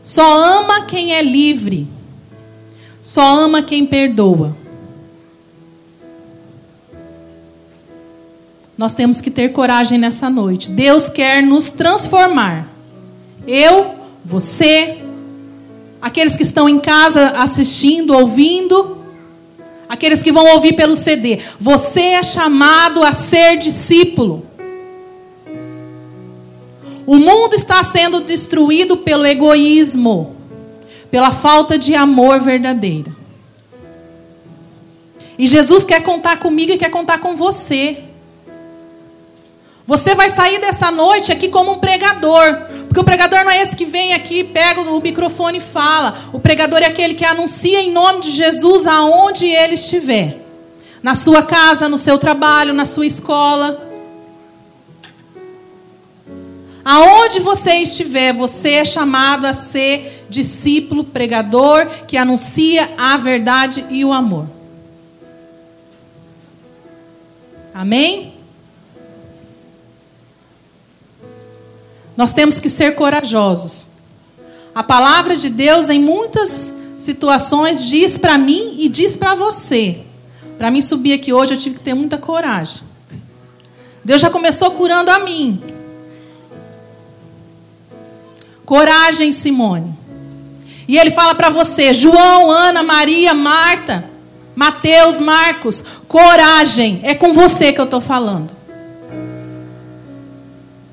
Só 0.02 0.60
ama 0.60 0.82
quem 0.82 1.14
é 1.14 1.22
livre. 1.22 1.86
Só 3.00 3.22
ama 3.40 3.62
quem 3.62 3.86
perdoa. 3.86 4.56
Nós 8.76 8.94
temos 8.94 9.20
que 9.20 9.30
ter 9.30 9.48
coragem 9.50 9.98
nessa 9.98 10.30
noite. 10.30 10.70
Deus 10.70 11.08
quer 11.08 11.42
nos 11.42 11.72
transformar. 11.72 12.68
Eu 13.46 13.96
você, 14.24 14.98
aqueles 16.02 16.36
que 16.36 16.42
estão 16.42 16.68
em 16.68 16.78
casa 16.78 17.30
assistindo, 17.30 18.14
ouvindo, 18.14 18.98
aqueles 19.88 20.22
que 20.22 20.30
vão 20.30 20.46
ouvir 20.54 20.74
pelo 20.74 20.94
CD. 20.94 21.40
Você 21.58 22.00
é 22.00 22.22
chamado 22.22 23.02
a 23.02 23.12
ser 23.12 23.56
discípulo. 23.56 24.47
O 27.08 27.16
mundo 27.16 27.54
está 27.54 27.82
sendo 27.82 28.20
destruído 28.20 28.98
pelo 28.98 29.24
egoísmo, 29.24 30.36
pela 31.10 31.32
falta 31.32 31.78
de 31.78 31.94
amor 31.94 32.38
verdadeiro. 32.38 33.16
E 35.38 35.46
Jesus 35.46 35.86
quer 35.86 36.02
contar 36.02 36.36
comigo 36.36 36.72
e 36.72 36.76
quer 36.76 36.90
contar 36.90 37.16
com 37.16 37.34
você. 37.34 38.04
Você 39.86 40.14
vai 40.14 40.28
sair 40.28 40.60
dessa 40.60 40.90
noite 40.90 41.32
aqui 41.32 41.48
como 41.48 41.72
um 41.72 41.78
pregador. 41.78 42.66
Porque 42.88 43.00
o 43.00 43.04
pregador 43.04 43.42
não 43.42 43.52
é 43.52 43.62
esse 43.62 43.74
que 43.74 43.86
vem 43.86 44.12
aqui, 44.12 44.44
pega 44.44 44.82
o 44.82 45.00
microfone 45.00 45.56
e 45.56 45.62
fala. 45.62 46.14
O 46.30 46.38
pregador 46.38 46.80
é 46.80 46.88
aquele 46.88 47.14
que 47.14 47.24
anuncia 47.24 47.80
em 47.80 47.90
nome 47.90 48.20
de 48.20 48.32
Jesus 48.32 48.86
aonde 48.86 49.46
ele 49.46 49.76
estiver. 49.76 50.44
Na 51.02 51.14
sua 51.14 51.42
casa, 51.42 51.88
no 51.88 51.96
seu 51.96 52.18
trabalho, 52.18 52.74
na 52.74 52.84
sua 52.84 53.06
escola. 53.06 53.87
Aonde 56.90 57.40
você 57.40 57.74
estiver, 57.82 58.32
você 58.32 58.76
é 58.76 58.84
chamado 58.86 59.44
a 59.44 59.52
ser 59.52 60.24
discípulo, 60.30 61.04
pregador, 61.04 61.86
que 62.06 62.16
anuncia 62.16 62.94
a 62.96 63.14
verdade 63.18 63.84
e 63.90 64.06
o 64.06 64.10
amor. 64.10 64.48
Amém? 67.74 68.32
Nós 72.16 72.32
temos 72.32 72.58
que 72.58 72.70
ser 72.70 72.94
corajosos. 72.94 73.90
A 74.74 74.82
palavra 74.82 75.36
de 75.36 75.50
Deus, 75.50 75.90
em 75.90 76.00
muitas 76.00 76.74
situações, 76.96 77.84
diz 77.84 78.16
para 78.16 78.38
mim 78.38 78.76
e 78.78 78.88
diz 78.88 79.14
para 79.14 79.34
você. 79.34 80.06
Para 80.56 80.70
mim 80.70 80.80
subir 80.80 81.12
aqui 81.12 81.34
hoje, 81.34 81.52
eu 81.52 81.58
tive 81.58 81.74
que 81.74 81.84
ter 81.84 81.92
muita 81.92 82.16
coragem. 82.16 82.80
Deus 84.02 84.22
já 84.22 84.30
começou 84.30 84.70
curando 84.70 85.10
a 85.10 85.18
mim. 85.18 85.76
Coragem, 88.68 89.32
Simone. 89.32 89.96
E 90.86 90.98
ele 90.98 91.10
fala 91.10 91.34
para 91.34 91.48
você, 91.48 91.94
João, 91.94 92.50
Ana, 92.50 92.82
Maria, 92.82 93.32
Marta, 93.32 94.04
Mateus, 94.54 95.20
Marcos, 95.20 95.82
Coragem. 96.06 97.00
É 97.02 97.14
com 97.14 97.32
você 97.32 97.72
que 97.72 97.80
eu 97.80 97.86
estou 97.86 97.98
falando. 97.98 98.50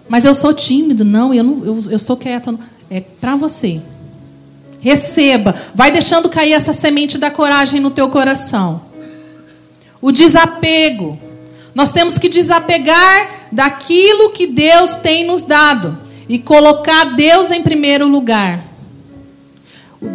Mas 0.07 0.23
eu 0.23 0.33
sou 0.33 0.53
tímido. 0.53 1.03
Não, 1.03 1.33
eu, 1.33 1.43
não, 1.43 1.65
eu, 1.65 1.79
eu 1.91 1.99
sou 1.99 2.15
quieto. 2.15 2.57
É 2.89 3.01
para 3.01 3.35
você. 3.35 3.81
Receba. 4.79 5.53
Vai 5.73 5.91
deixando 5.91 6.29
cair 6.29 6.53
essa 6.53 6.71
semente 6.71 7.17
da 7.17 7.29
coragem 7.29 7.81
no 7.81 7.91
teu 7.91 8.07
coração. 8.07 8.83
O 10.01 10.13
desapego. 10.13 11.19
Nós 11.73 11.91
temos 11.91 12.17
que 12.17 12.29
desapegar 12.29 13.49
daquilo 13.51 14.29
que 14.29 14.47
Deus 14.47 14.95
tem 14.95 15.25
nos 15.25 15.43
dado 15.43 16.04
e 16.27 16.39
colocar 16.39 17.15
Deus 17.15 17.51
em 17.51 17.61
primeiro 17.61 18.07
lugar. 18.07 18.63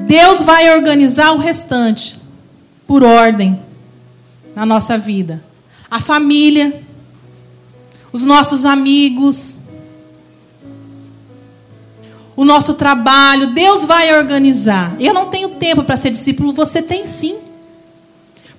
Deus 0.06 0.42
vai 0.42 0.74
organizar 0.76 1.32
o 1.32 1.38
restante 1.38 2.18
por 2.86 3.02
ordem 3.02 3.60
na 4.54 4.66
nossa 4.66 4.98
vida. 4.98 5.42
A 5.90 6.00
família, 6.00 6.82
os 8.12 8.24
nossos 8.24 8.64
amigos, 8.64 9.58
o 12.36 12.44
nosso 12.44 12.74
trabalho, 12.74 13.48
Deus 13.48 13.84
vai 13.84 14.16
organizar. 14.16 14.96
Eu 14.98 15.12
não 15.12 15.26
tenho 15.26 15.50
tempo 15.50 15.84
para 15.84 15.96
ser 15.96 16.10
discípulo, 16.10 16.52
você 16.52 16.80
tem 16.80 17.04
sim. 17.04 17.36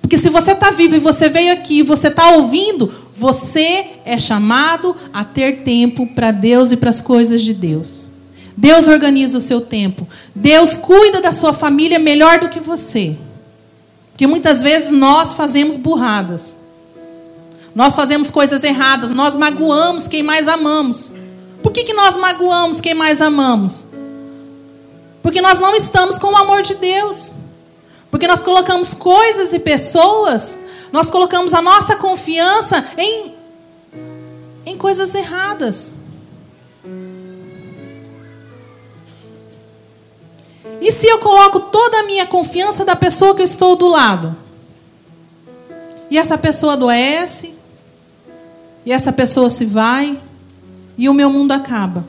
Porque 0.00 0.16
se 0.16 0.28
você 0.28 0.52
está 0.52 0.70
vivo 0.70 0.96
e 0.96 0.98
você 0.98 1.28
veio 1.28 1.52
aqui, 1.52 1.82
você 1.82 2.08
está 2.08 2.30
ouvindo, 2.30 2.92
você 3.22 3.90
é 4.04 4.18
chamado 4.18 4.96
a 5.12 5.22
ter 5.22 5.62
tempo 5.62 6.08
para 6.08 6.32
Deus 6.32 6.72
e 6.72 6.76
para 6.76 6.90
as 6.90 7.00
coisas 7.00 7.40
de 7.40 7.54
Deus. 7.54 8.10
Deus 8.56 8.88
organiza 8.88 9.38
o 9.38 9.40
seu 9.40 9.60
tempo. 9.60 10.08
Deus 10.34 10.76
cuida 10.76 11.20
da 11.20 11.30
sua 11.30 11.52
família 11.52 12.00
melhor 12.00 12.40
do 12.40 12.48
que 12.48 12.58
você. 12.58 13.16
Porque 14.10 14.26
muitas 14.26 14.60
vezes 14.60 14.90
nós 14.90 15.34
fazemos 15.34 15.76
burradas. 15.76 16.58
Nós 17.72 17.94
fazemos 17.94 18.28
coisas 18.28 18.64
erradas. 18.64 19.12
Nós 19.12 19.36
magoamos 19.36 20.08
quem 20.08 20.24
mais 20.24 20.48
amamos. 20.48 21.12
Por 21.62 21.70
que, 21.70 21.84
que 21.84 21.94
nós 21.94 22.16
magoamos 22.16 22.80
quem 22.80 22.92
mais 22.92 23.20
amamos? 23.20 23.86
Porque 25.22 25.40
nós 25.40 25.60
não 25.60 25.76
estamos 25.76 26.18
com 26.18 26.26
o 26.26 26.36
amor 26.36 26.62
de 26.62 26.74
Deus. 26.74 27.34
Porque 28.10 28.26
nós 28.26 28.42
colocamos 28.42 28.94
coisas 28.94 29.52
e 29.52 29.60
pessoas, 29.60 30.58
nós 30.92 31.10
colocamos 31.10 31.54
a 31.54 31.62
nossa 31.62 31.96
confiança 31.96 32.84
em, 32.96 33.34
em 34.66 34.76
coisas 34.76 35.14
erradas. 35.14 35.92
E 40.80 40.92
se 40.92 41.06
eu 41.06 41.18
coloco 41.18 41.60
toda 41.60 42.00
a 42.00 42.02
minha 42.04 42.26
confiança 42.26 42.84
da 42.84 42.94
pessoa 42.94 43.34
que 43.34 43.40
eu 43.40 43.44
estou 43.44 43.76
do 43.76 43.88
lado? 43.88 44.36
E 46.10 46.18
essa 46.18 46.36
pessoa 46.36 46.74
adoece? 46.74 47.54
E 48.84 48.92
essa 48.92 49.12
pessoa 49.12 49.48
se 49.48 49.64
vai? 49.64 50.20
e 50.96 51.08
o 51.08 51.14
meu 51.14 51.30
mundo 51.30 51.52
acaba. 51.52 52.04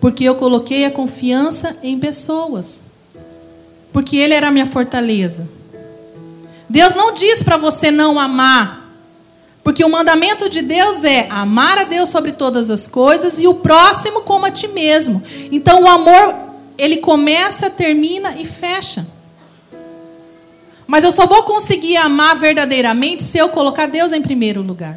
Porque 0.00 0.24
eu 0.24 0.34
coloquei 0.34 0.84
a 0.84 0.90
confiança 0.90 1.76
em 1.82 1.98
pessoas. 1.98 2.82
Porque 3.92 4.16
Ele 4.16 4.34
era 4.34 4.48
a 4.48 4.50
minha 4.50 4.66
fortaleza. 4.66 5.48
Deus 6.68 6.94
não 6.94 7.12
diz 7.12 7.42
para 7.42 7.56
você 7.56 7.90
não 7.90 8.18
amar. 8.18 8.84
Porque 9.62 9.84
o 9.84 9.88
mandamento 9.88 10.48
de 10.48 10.62
Deus 10.62 11.02
é 11.02 11.28
amar 11.28 11.78
a 11.78 11.84
Deus 11.84 12.08
sobre 12.08 12.32
todas 12.32 12.70
as 12.70 12.86
coisas 12.86 13.38
e 13.40 13.48
o 13.48 13.54
próximo 13.54 14.22
como 14.22 14.46
a 14.46 14.50
ti 14.50 14.68
mesmo. 14.68 15.22
Então 15.50 15.82
o 15.82 15.88
amor, 15.88 16.34
ele 16.78 16.98
começa, 16.98 17.68
termina 17.68 18.36
e 18.38 18.46
fecha. 18.46 19.06
Mas 20.86 21.02
eu 21.02 21.10
só 21.10 21.26
vou 21.26 21.42
conseguir 21.42 21.96
amar 21.96 22.36
verdadeiramente 22.36 23.24
se 23.24 23.38
eu 23.38 23.48
colocar 23.48 23.86
Deus 23.86 24.12
em 24.12 24.22
primeiro 24.22 24.62
lugar. 24.62 24.96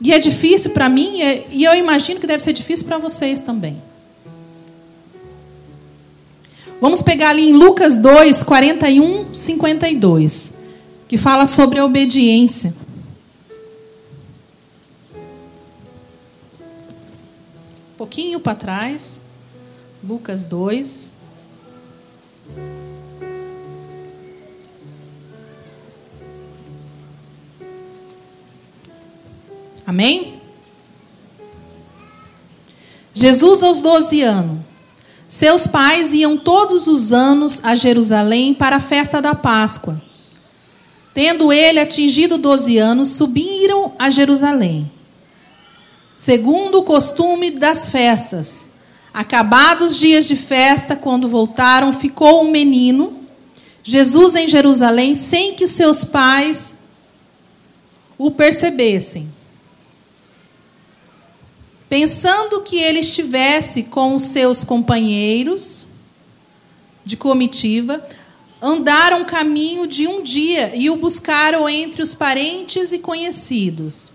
E 0.00 0.12
é 0.12 0.18
difícil 0.18 0.72
para 0.72 0.88
mim, 0.88 1.22
é, 1.22 1.46
e 1.50 1.62
eu 1.62 1.74
imagino 1.76 2.18
que 2.18 2.26
deve 2.26 2.42
ser 2.42 2.52
difícil 2.52 2.86
para 2.86 2.98
vocês 2.98 3.40
também. 3.40 3.80
Vamos 6.82 7.00
pegar 7.00 7.28
ali 7.28 7.50
em 7.50 7.52
Lucas 7.52 7.96
2, 7.96 8.42
41, 8.42 9.32
52, 9.32 10.52
que 11.06 11.16
fala 11.16 11.46
sobre 11.46 11.78
a 11.78 11.84
obediência. 11.84 12.74
Um 17.92 17.96
pouquinho 17.96 18.40
para 18.40 18.56
trás. 18.56 19.20
Lucas 20.02 20.44
2. 20.44 21.14
Amém? 29.86 30.40
Jesus 33.14 33.62
aos 33.62 33.80
12 33.80 34.20
anos. 34.22 34.71
Seus 35.32 35.66
pais 35.66 36.12
iam 36.12 36.36
todos 36.36 36.86
os 36.86 37.10
anos 37.10 37.64
a 37.64 37.74
Jerusalém 37.74 38.52
para 38.52 38.76
a 38.76 38.80
festa 38.80 39.18
da 39.18 39.34
Páscoa. 39.34 39.98
Tendo 41.14 41.50
ele 41.50 41.80
atingido 41.80 42.36
12 42.36 42.76
anos, 42.76 43.08
subiram 43.12 43.94
a 43.98 44.10
Jerusalém. 44.10 44.92
Segundo 46.12 46.80
o 46.80 46.82
costume 46.82 47.50
das 47.50 47.88
festas, 47.88 48.66
acabados 49.14 49.92
os 49.92 49.98
dias 49.98 50.28
de 50.28 50.36
festa, 50.36 50.94
quando 50.94 51.30
voltaram, 51.30 51.94
ficou 51.94 52.44
um 52.44 52.50
menino, 52.50 53.16
Jesus 53.82 54.34
em 54.34 54.46
Jerusalém, 54.46 55.14
sem 55.14 55.54
que 55.54 55.66
seus 55.66 56.04
pais 56.04 56.74
o 58.18 58.30
percebessem 58.30 59.30
pensando 61.92 62.62
que 62.62 62.78
ele 62.78 63.00
estivesse 63.00 63.82
com 63.82 64.16
os 64.16 64.22
seus 64.22 64.64
companheiros 64.64 65.86
de 67.04 67.18
comitiva, 67.18 68.02
andaram 68.62 69.20
um 69.20 69.24
caminho 69.26 69.86
de 69.86 70.06
um 70.06 70.22
dia 70.22 70.74
e 70.74 70.88
o 70.88 70.96
buscaram 70.96 71.68
entre 71.68 72.02
os 72.02 72.14
parentes 72.14 72.92
e 72.92 72.98
conhecidos. 72.98 74.10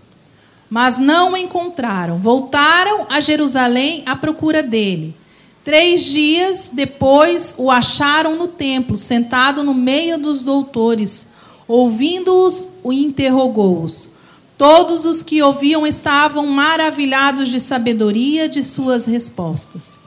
Mas 0.68 0.98
não 0.98 1.34
o 1.34 1.36
encontraram. 1.36 2.18
Voltaram 2.18 3.06
a 3.08 3.20
Jerusalém 3.20 4.02
à 4.04 4.16
procura 4.16 4.60
dele. 4.60 5.14
Três 5.62 6.02
dias 6.02 6.72
depois 6.72 7.54
o 7.58 7.70
acharam 7.70 8.34
no 8.34 8.48
templo, 8.48 8.96
sentado 8.96 9.62
no 9.62 9.72
meio 9.72 10.18
dos 10.18 10.42
doutores. 10.42 11.28
Ouvindo-os, 11.68 12.70
o 12.82 12.92
interrogou-os. 12.92 14.17
Todos 14.58 15.06
os 15.06 15.22
que 15.22 15.40
ouviam 15.40 15.86
estavam 15.86 16.44
maravilhados 16.44 17.48
de 17.48 17.60
sabedoria 17.60 18.48
de 18.48 18.64
suas 18.64 19.06
respostas. 19.06 20.00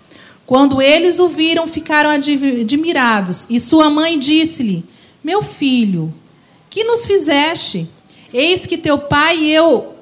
Quando 0.45 0.81
eles 0.81 1.19
o 1.19 1.29
viram, 1.29 1.65
ficaram 1.65 2.09
admirados. 2.09 3.47
E 3.49 3.57
sua 3.61 3.89
mãe 3.89 4.19
disse-lhe: 4.19 4.83
Meu 5.23 5.41
filho, 5.41 6.13
que 6.69 6.83
nos 6.83 7.05
fizeste? 7.05 7.87
Eis 8.33 8.67
que 8.67 8.77
teu 8.77 8.97
pai 8.99 9.37
e 9.37 9.51
eu 9.51 9.95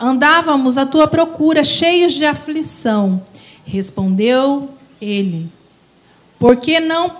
andávamos 0.00 0.76
à 0.76 0.84
tua 0.84 1.06
procura, 1.06 1.64
cheios 1.64 2.12
de 2.12 2.26
aflição. 2.26 3.22
Respondeu 3.64 4.68
ele: 5.00 5.50
Por 6.38 6.56
que 6.56 6.78
não 6.78 7.16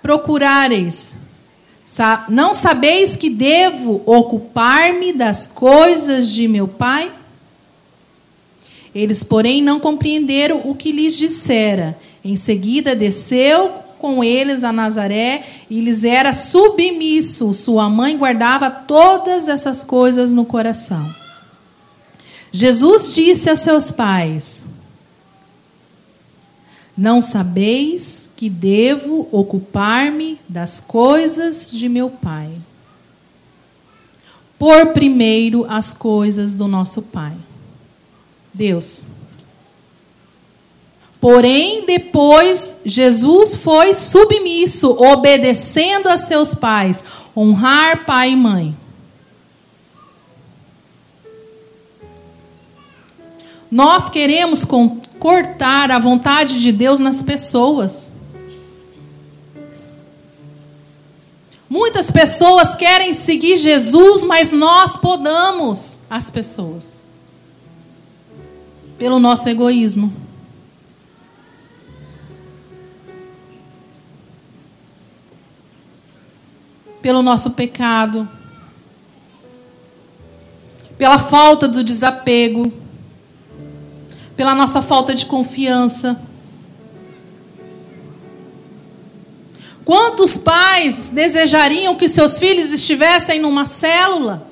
procurareis 0.00 1.16
não 2.28 2.52
sabeis 2.52 3.16
que 3.16 3.30
devo 3.30 4.02
ocupar-me 4.04 5.12
das 5.12 5.46
coisas 5.46 6.30
de 6.30 6.46
meu 6.46 6.68
pai? 6.68 7.10
Eles, 8.94 9.22
porém, 9.22 9.62
não 9.62 9.80
compreenderam 9.80 10.62
o 10.64 10.74
que 10.74 10.92
lhes 10.92 11.16
dissera. 11.16 11.98
Em 12.24 12.36
seguida, 12.36 12.94
desceu 12.94 13.72
com 13.98 14.22
eles 14.22 14.64
a 14.64 14.72
Nazaré 14.72 15.44
e 15.68 15.80
lhes 15.80 16.04
era 16.04 16.32
submisso. 16.32 17.54
Sua 17.54 17.88
mãe 17.88 18.16
guardava 18.16 18.70
todas 18.70 19.48
essas 19.48 19.82
coisas 19.82 20.32
no 20.32 20.44
coração. 20.44 21.06
Jesus 22.52 23.14
disse 23.14 23.50
a 23.50 23.56
seus 23.56 23.90
pais: 23.90 24.64
não 26.98 27.20
sabeis 27.20 28.28
que 28.34 28.50
devo 28.50 29.28
ocupar-me 29.30 30.36
das 30.48 30.80
coisas 30.80 31.70
de 31.70 31.88
meu 31.88 32.10
Pai. 32.10 32.50
Por 34.58 34.88
primeiro 34.88 35.64
as 35.68 35.92
coisas 35.92 36.54
do 36.54 36.66
nosso 36.66 37.02
Pai. 37.02 37.36
Deus. 38.52 39.04
Porém, 41.20 41.86
depois, 41.86 42.78
Jesus 42.84 43.54
foi 43.54 43.94
submisso, 43.94 44.90
obedecendo 44.90 46.08
a 46.08 46.16
seus 46.16 46.52
pais, 46.52 47.04
honrar 47.36 48.04
pai 48.06 48.32
e 48.32 48.36
mãe. 48.36 48.76
Nós 53.70 54.08
queremos 54.08 54.64
cortar 55.18 55.90
a 55.90 55.98
vontade 55.98 56.60
de 56.60 56.72
Deus 56.72 57.00
nas 57.00 57.20
pessoas. 57.20 58.12
Muitas 61.68 62.10
pessoas 62.10 62.74
querem 62.74 63.12
seguir 63.12 63.58
Jesus, 63.58 64.24
mas 64.24 64.52
nós 64.52 64.96
podamos 64.96 66.00
as 66.08 66.30
pessoas 66.30 67.02
pelo 68.98 69.18
nosso 69.18 69.48
egoísmo. 69.48 70.12
Pelo 77.02 77.22
nosso 77.22 77.52
pecado, 77.52 78.28
pela 80.98 81.16
falta 81.16 81.68
do 81.68 81.84
desapego, 81.84 82.72
pela 84.38 84.54
nossa 84.54 84.80
falta 84.80 85.16
de 85.16 85.26
confiança. 85.26 86.16
Quantos 89.84 90.36
pais 90.36 91.08
desejariam 91.08 91.96
que 91.96 92.08
seus 92.08 92.38
filhos 92.38 92.70
estivessem 92.70 93.40
numa 93.40 93.66
célula? 93.66 94.46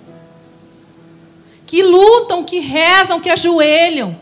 Que 1.65 1.85
lutam, 1.85 2.43
que 2.43 2.59
rezam, 2.59 3.21
que 3.21 3.31
ajoelham. 3.31 4.19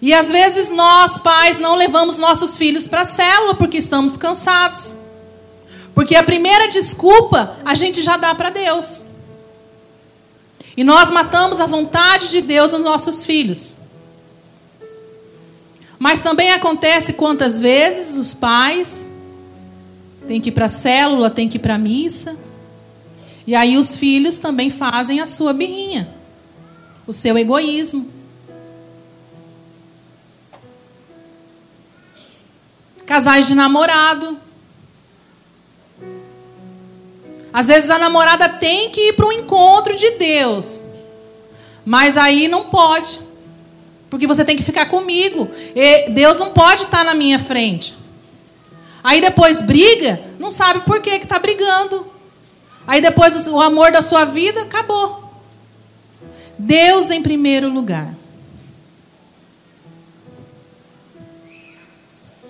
E 0.00 0.14
às 0.14 0.30
vezes 0.30 0.70
nós, 0.70 1.18
pais, 1.18 1.58
não 1.58 1.74
levamos 1.74 2.16
nossos 2.16 2.56
filhos 2.56 2.86
para 2.86 3.00
a 3.00 3.04
célula 3.04 3.56
porque 3.56 3.78
estamos 3.78 4.16
cansados. 4.16 4.94
Porque 5.92 6.14
a 6.14 6.22
primeira 6.22 6.68
desculpa 6.68 7.56
a 7.64 7.74
gente 7.74 8.00
já 8.00 8.16
dá 8.16 8.32
para 8.32 8.50
Deus. 8.50 9.02
E 10.76 10.84
nós 10.84 11.10
matamos 11.10 11.58
a 11.58 11.66
vontade 11.66 12.30
de 12.30 12.40
Deus 12.40 12.70
nos 12.70 12.82
nossos 12.82 13.24
filhos. 13.24 13.79
Mas 16.00 16.22
também 16.22 16.50
acontece 16.50 17.12
quantas 17.12 17.58
vezes 17.58 18.16
os 18.16 18.32
pais 18.32 19.10
tem 20.26 20.40
que 20.40 20.48
ir 20.48 20.52
para 20.52 20.64
a 20.64 20.68
célula, 20.68 21.28
tem 21.28 21.46
que 21.46 21.58
ir 21.58 21.60
para 21.60 21.74
a 21.74 21.78
missa. 21.78 22.38
E 23.46 23.54
aí 23.54 23.76
os 23.76 23.94
filhos 23.96 24.38
também 24.38 24.70
fazem 24.70 25.20
a 25.20 25.26
sua 25.26 25.52
birrinha, 25.52 26.08
o 27.06 27.12
seu 27.12 27.36
egoísmo. 27.36 28.10
Casais 33.04 33.46
de 33.46 33.54
namorado. 33.54 34.38
Às 37.52 37.66
vezes 37.66 37.90
a 37.90 37.98
namorada 37.98 38.48
tem 38.48 38.88
que 38.88 39.08
ir 39.08 39.12
para 39.12 39.26
um 39.26 39.32
encontro 39.32 39.94
de 39.94 40.12
Deus. 40.12 40.80
Mas 41.84 42.16
aí 42.16 42.48
não 42.48 42.70
pode. 42.70 43.20
Porque 44.10 44.26
você 44.26 44.44
tem 44.44 44.56
que 44.56 44.62
ficar 44.62 44.86
comigo. 44.86 45.48
E 45.74 46.10
Deus 46.10 46.38
não 46.38 46.50
pode 46.50 46.82
estar 46.82 47.04
na 47.04 47.14
minha 47.14 47.38
frente. 47.38 47.96
Aí 49.02 49.20
depois 49.20 49.62
briga, 49.62 50.20
não 50.38 50.50
sabe 50.50 50.80
por 50.80 51.00
que 51.00 51.10
está 51.10 51.38
brigando. 51.38 52.06
Aí 52.86 53.00
depois 53.00 53.46
o 53.46 53.60
amor 53.60 53.92
da 53.92 54.02
sua 54.02 54.24
vida 54.24 54.62
acabou. 54.62 55.32
Deus 56.58 57.10
em 57.10 57.22
primeiro 57.22 57.70
lugar. 57.70 58.14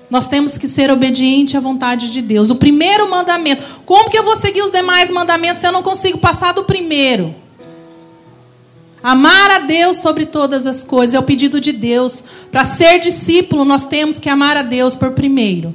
Nós 0.08 0.26
temos 0.26 0.58
que 0.58 0.66
ser 0.66 0.90
obediente 0.90 1.56
à 1.56 1.60
vontade 1.60 2.12
de 2.12 2.20
Deus. 2.20 2.50
O 2.50 2.56
primeiro 2.56 3.08
mandamento. 3.08 3.62
Como 3.86 4.10
que 4.10 4.18
eu 4.18 4.24
vou 4.24 4.34
seguir 4.34 4.62
os 4.62 4.72
demais 4.72 5.08
mandamentos 5.10 5.60
se 5.60 5.66
eu 5.66 5.70
não 5.70 5.84
consigo 5.84 6.18
passar 6.18 6.52
do 6.52 6.64
primeiro? 6.64 7.32
Amar 9.02 9.50
a 9.50 9.58
Deus 9.60 9.96
sobre 9.96 10.26
todas 10.26 10.66
as 10.66 10.84
coisas 10.84 11.14
é 11.14 11.18
o 11.18 11.22
pedido 11.22 11.60
de 11.60 11.72
Deus. 11.72 12.22
Para 12.52 12.64
ser 12.64 13.00
discípulo, 13.00 13.64
nós 13.64 13.86
temos 13.86 14.18
que 14.18 14.28
amar 14.28 14.56
a 14.56 14.62
Deus 14.62 14.94
por 14.94 15.12
primeiro. 15.12 15.74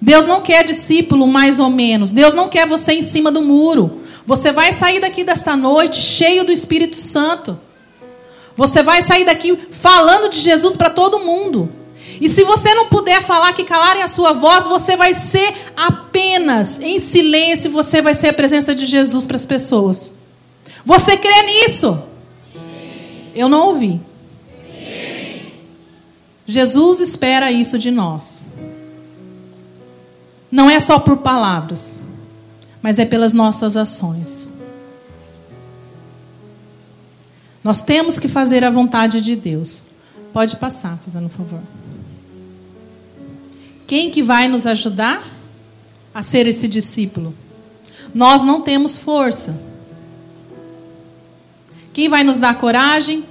Deus 0.00 0.26
não 0.26 0.42
quer 0.42 0.64
discípulo 0.64 1.26
mais 1.26 1.58
ou 1.58 1.70
menos. 1.70 2.12
Deus 2.12 2.34
não 2.34 2.48
quer 2.48 2.66
você 2.66 2.92
em 2.92 3.00
cima 3.00 3.32
do 3.32 3.40
muro. 3.40 4.02
Você 4.26 4.52
vai 4.52 4.70
sair 4.70 5.00
daqui 5.00 5.24
desta 5.24 5.56
noite 5.56 6.00
cheio 6.00 6.44
do 6.44 6.52
Espírito 6.52 6.96
Santo. 6.96 7.58
Você 8.54 8.82
vai 8.82 9.00
sair 9.00 9.24
daqui 9.24 9.58
falando 9.70 10.28
de 10.28 10.40
Jesus 10.40 10.76
para 10.76 10.90
todo 10.90 11.20
mundo. 11.20 11.72
E 12.20 12.28
se 12.28 12.44
você 12.44 12.74
não 12.74 12.86
puder 12.86 13.22
falar 13.22 13.54
que 13.54 13.64
calarem 13.64 14.02
a 14.02 14.08
sua 14.08 14.34
voz, 14.34 14.66
você 14.66 14.94
vai 14.96 15.14
ser 15.14 15.54
apenas 15.74 16.78
em 16.80 16.98
silêncio, 16.98 17.70
você 17.70 18.00
vai 18.00 18.14
ser 18.14 18.28
a 18.28 18.34
presença 18.34 18.74
de 18.74 18.86
Jesus 18.86 19.26
para 19.26 19.36
as 19.36 19.46
pessoas. 19.46 20.12
Você 20.84 21.16
crê 21.16 21.42
nisso? 21.42 22.02
Sim. 22.52 23.30
Eu 23.34 23.48
não 23.48 23.68
ouvi. 23.68 24.00
Sim. 24.60 25.52
Jesus 26.46 27.00
espera 27.00 27.50
isso 27.50 27.78
de 27.78 27.90
nós 27.90 28.44
não 30.54 30.70
é 30.70 30.78
só 30.78 31.00
por 31.00 31.16
palavras, 31.16 32.00
mas 32.80 33.00
é 33.00 33.04
pelas 33.04 33.34
nossas 33.34 33.76
ações. 33.76 34.48
Nós 37.64 37.80
temos 37.80 38.20
que 38.20 38.28
fazer 38.28 38.62
a 38.62 38.70
vontade 38.70 39.20
de 39.20 39.34
Deus. 39.34 39.86
Pode 40.32 40.54
passar, 40.54 40.96
fazendo 41.04 41.26
um 41.26 41.28
favor. 41.28 41.58
Quem 43.84 44.12
que 44.12 44.22
vai 44.22 44.46
nos 44.46 44.64
ajudar 44.64 45.24
a 46.14 46.22
ser 46.22 46.46
esse 46.46 46.68
discípulo? 46.68 47.34
Nós 48.14 48.44
não 48.44 48.60
temos 48.60 48.96
força. 48.96 49.60
Quem 51.94 52.08
vai 52.08 52.24
nos 52.24 52.38
dar 52.38 52.58
coragem? 52.58 53.24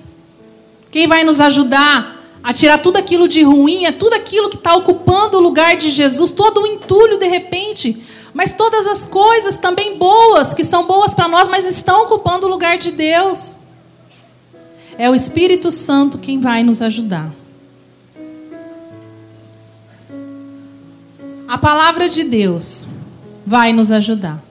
Quem 0.89 1.05
vai 1.05 1.23
nos 1.25 1.41
ajudar 1.41 2.17
a 2.41 2.53
tirar 2.53 2.77
tudo 2.77 2.97
aquilo 2.97 3.27
de 3.27 3.43
ruim, 3.43 3.85
é 3.85 3.91
tudo 3.91 4.13
aquilo 4.13 4.49
que 4.49 4.55
está 4.55 4.73
ocupando 4.75 5.37
o 5.37 5.41
lugar 5.41 5.75
de 5.75 5.89
Jesus, 5.89 6.31
todo 6.31 6.61
o 6.61 6.67
entulho 6.67 7.17
de 7.17 7.27
repente. 7.27 8.01
Mas 8.33 8.53
todas 8.53 8.87
as 8.87 9.05
coisas 9.05 9.57
também 9.57 9.97
boas, 9.97 10.53
que 10.53 10.63
são 10.63 10.87
boas 10.87 11.13
para 11.13 11.27
nós, 11.27 11.47
mas 11.49 11.67
estão 11.67 12.03
ocupando 12.03 12.47
o 12.47 12.49
lugar 12.49 12.77
de 12.77 12.91
Deus. 12.91 13.57
É 14.97 15.09
o 15.09 15.15
Espírito 15.15 15.69
Santo 15.69 16.17
quem 16.17 16.39
vai 16.39 16.63
nos 16.63 16.81
ajudar. 16.81 17.29
A 21.47 21.57
palavra 21.57 22.07
de 22.07 22.23
Deus 22.23 22.87
vai 23.45 23.73
nos 23.73 23.91
ajudar. 23.91 24.41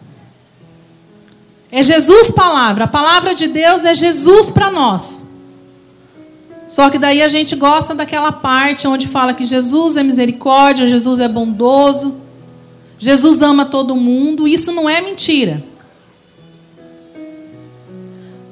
É 1.72 1.82
Jesus 1.82 2.30
palavra. 2.30 2.85
A 2.85 2.88
palavra 2.88 3.35
de 3.35 3.48
Deus 3.48 3.82
é 3.82 3.94
Jesus 3.94 4.50
para 4.50 4.70
nós. 4.70 5.22
Só 6.68 6.90
que 6.90 6.98
daí 6.98 7.22
a 7.22 7.28
gente 7.28 7.56
gosta 7.56 7.94
daquela 7.94 8.30
parte 8.30 8.87
onde 8.87 9.08
fala 9.08 9.32
que 9.32 9.44
Jesus 9.44 9.96
é 9.96 10.02
misericórdia, 10.02 10.87
Jesus 10.87 11.18
é 11.18 11.28
bondoso, 11.28 12.20
Jesus 12.98 13.40
ama 13.40 13.64
todo 13.64 13.96
mundo. 13.96 14.46
Isso 14.46 14.70
não 14.70 14.88
é 14.88 15.00
mentira. 15.00 15.64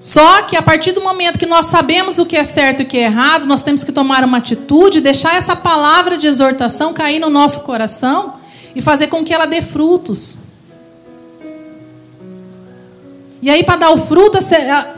Só 0.01 0.43
que 0.43 0.57
a 0.57 0.63
partir 0.63 0.93
do 0.93 1.03
momento 1.03 1.39
que 1.39 1.45
nós 1.45 1.67
sabemos 1.67 2.19
o 2.19 2.25
que 2.25 2.37
é 2.37 2.43
certo 2.43 2.81
e 2.81 2.83
o 2.85 2.87
que 2.87 2.97
é 2.97 3.03
errado, 3.03 3.45
nós 3.45 3.63
temos 3.63 3.85
que 3.85 3.93
tomar 3.93 4.25
uma 4.25 4.39
atitude, 4.39 5.03
deixar 5.03 5.37
essa 5.37 5.55
palavra 5.55 6.17
de 6.17 6.27
exortação 6.27 6.95
cair 6.95 7.19
no 7.19 7.29
nosso 7.29 7.65
coração 7.65 8.35
e 8.75 8.81
fazer 8.81 9.09
com 9.09 9.23
que 9.23 9.35
ela 9.35 9.45
dê 9.45 9.61
frutos. 9.61 10.39
E 13.43 13.49
aí, 13.49 13.65
para 13.65 13.77
dar 13.77 13.91
o 13.91 13.97
fruto, 13.97 14.39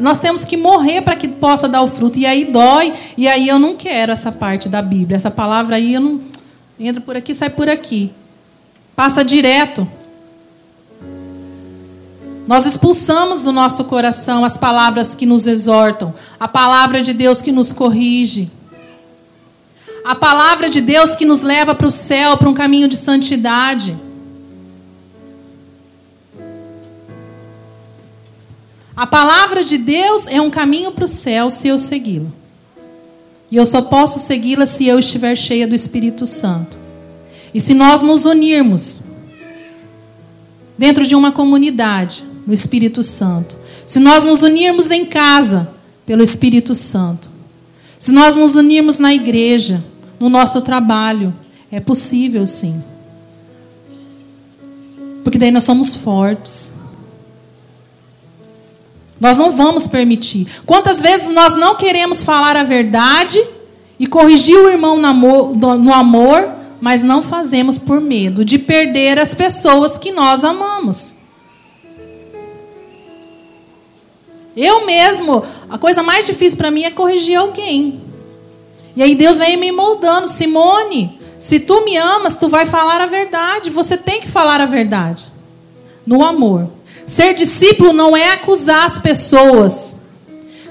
nós 0.00 0.18
temos 0.18 0.44
que 0.44 0.56
morrer 0.56 1.02
para 1.02 1.14
que 1.14 1.28
possa 1.28 1.68
dar 1.68 1.82
o 1.82 1.88
fruto. 1.88 2.18
E 2.18 2.26
aí 2.26 2.44
dói, 2.44 2.92
e 3.16 3.28
aí 3.28 3.46
eu 3.46 3.58
não 3.58 3.76
quero 3.76 4.10
essa 4.10 4.32
parte 4.32 4.68
da 4.68 4.82
Bíblia. 4.82 5.16
Essa 5.16 5.30
palavra 5.30 5.76
aí 5.76 5.94
eu 5.94 6.00
não. 6.00 6.20
Entra 6.78 7.00
por 7.00 7.16
aqui, 7.16 7.34
sai 7.34 7.50
por 7.50 7.68
aqui. 7.68 8.10
Passa 8.96 9.24
direto. 9.24 9.86
Nós 12.46 12.66
expulsamos 12.66 13.42
do 13.42 13.52
nosso 13.52 13.84
coração 13.84 14.44
as 14.44 14.56
palavras 14.56 15.14
que 15.14 15.24
nos 15.24 15.46
exortam, 15.46 16.12
a 16.40 16.48
palavra 16.48 17.00
de 17.00 17.12
Deus 17.12 17.40
que 17.40 17.52
nos 17.52 17.72
corrige, 17.72 18.50
a 20.04 20.16
palavra 20.16 20.68
de 20.68 20.80
Deus 20.80 21.14
que 21.14 21.24
nos 21.24 21.42
leva 21.42 21.74
para 21.74 21.86
o 21.86 21.90
céu, 21.90 22.36
para 22.36 22.48
um 22.48 22.54
caminho 22.54 22.88
de 22.88 22.96
santidade. 22.96 23.96
A 28.94 29.06
palavra 29.06 29.64
de 29.64 29.78
Deus 29.78 30.26
é 30.26 30.40
um 30.40 30.50
caminho 30.50 30.92
para 30.92 31.04
o 31.04 31.08
céu 31.08 31.48
se 31.48 31.68
eu 31.68 31.78
segui-la. 31.78 32.28
E 33.50 33.56
eu 33.56 33.64
só 33.64 33.82
posso 33.82 34.18
segui-la 34.18 34.66
se 34.66 34.86
eu 34.86 34.98
estiver 34.98 35.36
cheia 35.36 35.66
do 35.66 35.74
Espírito 35.74 36.26
Santo. 36.26 36.78
E 37.54 37.60
se 37.60 37.74
nós 37.74 38.02
nos 38.02 38.24
unirmos 38.24 39.00
dentro 40.76 41.06
de 41.06 41.14
uma 41.14 41.32
comunidade 41.32 42.24
no 42.46 42.52
Espírito 42.52 43.02
Santo, 43.02 43.56
se 43.86 43.98
nós 43.98 44.24
nos 44.24 44.42
unirmos 44.42 44.90
em 44.90 45.04
casa 45.04 45.70
pelo 46.06 46.22
Espírito 46.22 46.74
Santo, 46.74 47.30
se 47.98 48.12
nós 48.12 48.36
nos 48.36 48.56
unirmos 48.56 48.98
na 48.98 49.14
igreja, 49.14 49.82
no 50.18 50.28
nosso 50.28 50.60
trabalho, 50.60 51.32
é 51.70 51.80
possível 51.80 52.46
sim. 52.46 52.82
Porque 55.22 55.38
daí 55.38 55.50
nós 55.50 55.64
somos 55.64 55.94
fortes. 55.94 56.74
Nós 59.22 59.38
não 59.38 59.52
vamos 59.52 59.86
permitir. 59.86 60.48
Quantas 60.66 61.00
vezes 61.00 61.30
nós 61.30 61.54
não 61.54 61.76
queremos 61.76 62.24
falar 62.24 62.56
a 62.56 62.64
verdade 62.64 63.40
e 63.96 64.04
corrigir 64.04 64.56
o 64.56 64.68
irmão 64.68 64.98
no 64.98 65.94
amor, 65.94 66.50
mas 66.80 67.04
não 67.04 67.22
fazemos 67.22 67.78
por 67.78 68.00
medo 68.00 68.44
de 68.44 68.58
perder 68.58 69.20
as 69.20 69.32
pessoas 69.32 69.96
que 69.96 70.10
nós 70.10 70.42
amamos. 70.42 71.14
Eu 74.56 74.84
mesmo, 74.84 75.44
a 75.70 75.78
coisa 75.78 76.02
mais 76.02 76.26
difícil 76.26 76.58
para 76.58 76.72
mim 76.72 76.82
é 76.82 76.90
corrigir 76.90 77.36
alguém. 77.36 78.00
E 78.96 79.04
aí 79.04 79.14
Deus 79.14 79.38
vem 79.38 79.56
me 79.56 79.70
moldando, 79.70 80.26
Simone, 80.26 81.16
se 81.38 81.60
tu 81.60 81.84
me 81.84 81.96
amas, 81.96 82.34
tu 82.34 82.48
vai 82.48 82.66
falar 82.66 83.00
a 83.00 83.06
verdade. 83.06 83.70
Você 83.70 83.96
tem 83.96 84.20
que 84.20 84.26
falar 84.26 84.60
a 84.60 84.66
verdade. 84.66 85.30
No 86.04 86.24
amor. 86.24 86.68
Ser 87.12 87.34
discípulo 87.34 87.92
não 87.92 88.16
é 88.16 88.32
acusar 88.32 88.86
as 88.86 88.98
pessoas. 88.98 89.96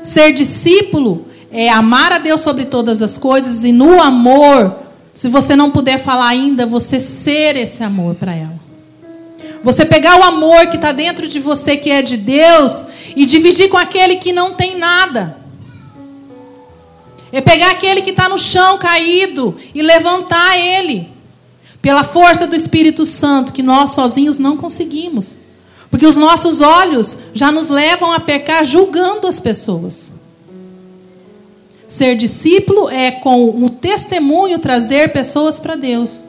Ser 0.03 0.33
discípulo 0.33 1.27
é 1.51 1.69
amar 1.69 2.11
a 2.11 2.17
Deus 2.17 2.41
sobre 2.41 2.65
todas 2.65 3.03
as 3.03 3.15
coisas 3.15 3.63
e 3.63 3.71
no 3.71 4.01
amor, 4.01 4.75
se 5.13 5.29
você 5.29 5.55
não 5.55 5.69
puder 5.69 5.99
falar 5.99 6.29
ainda, 6.29 6.65
você 6.65 6.99
ser 6.99 7.55
esse 7.55 7.83
amor 7.83 8.15
para 8.15 8.33
ela. 8.33 8.59
Você 9.63 9.85
pegar 9.85 10.19
o 10.19 10.23
amor 10.23 10.65
que 10.65 10.77
está 10.77 10.91
dentro 10.91 11.27
de 11.27 11.39
você, 11.39 11.77
que 11.77 11.91
é 11.91 12.01
de 12.01 12.17
Deus, 12.17 12.87
e 13.15 13.23
dividir 13.27 13.69
com 13.69 13.77
aquele 13.77 14.15
que 14.15 14.33
não 14.33 14.55
tem 14.55 14.79
nada. 14.79 15.37
É 17.31 17.39
pegar 17.39 17.69
aquele 17.69 18.01
que 18.01 18.09
está 18.09 18.27
no 18.27 18.39
chão 18.39 18.79
caído 18.79 19.55
e 19.75 19.83
levantar 19.83 20.57
ele. 20.57 21.07
Pela 21.83 22.03
força 22.03 22.47
do 22.47 22.55
Espírito 22.55 23.05
Santo, 23.05 23.53
que 23.53 23.61
nós 23.61 23.91
sozinhos 23.91 24.39
não 24.39 24.57
conseguimos. 24.57 25.40
Porque 25.91 26.07
os 26.07 26.15
nossos 26.15 26.61
olhos 26.61 27.19
já 27.33 27.51
nos 27.51 27.67
levam 27.67 28.13
a 28.13 28.19
pecar 28.19 28.63
julgando 28.63 29.27
as 29.27 29.39
pessoas. 29.41 30.13
Ser 31.85 32.15
discípulo 32.15 32.89
é 32.89 33.11
com 33.11 33.49
o 33.65 33.69
testemunho 33.69 34.57
trazer 34.57 35.11
pessoas 35.11 35.59
para 35.59 35.75
Deus. 35.75 36.25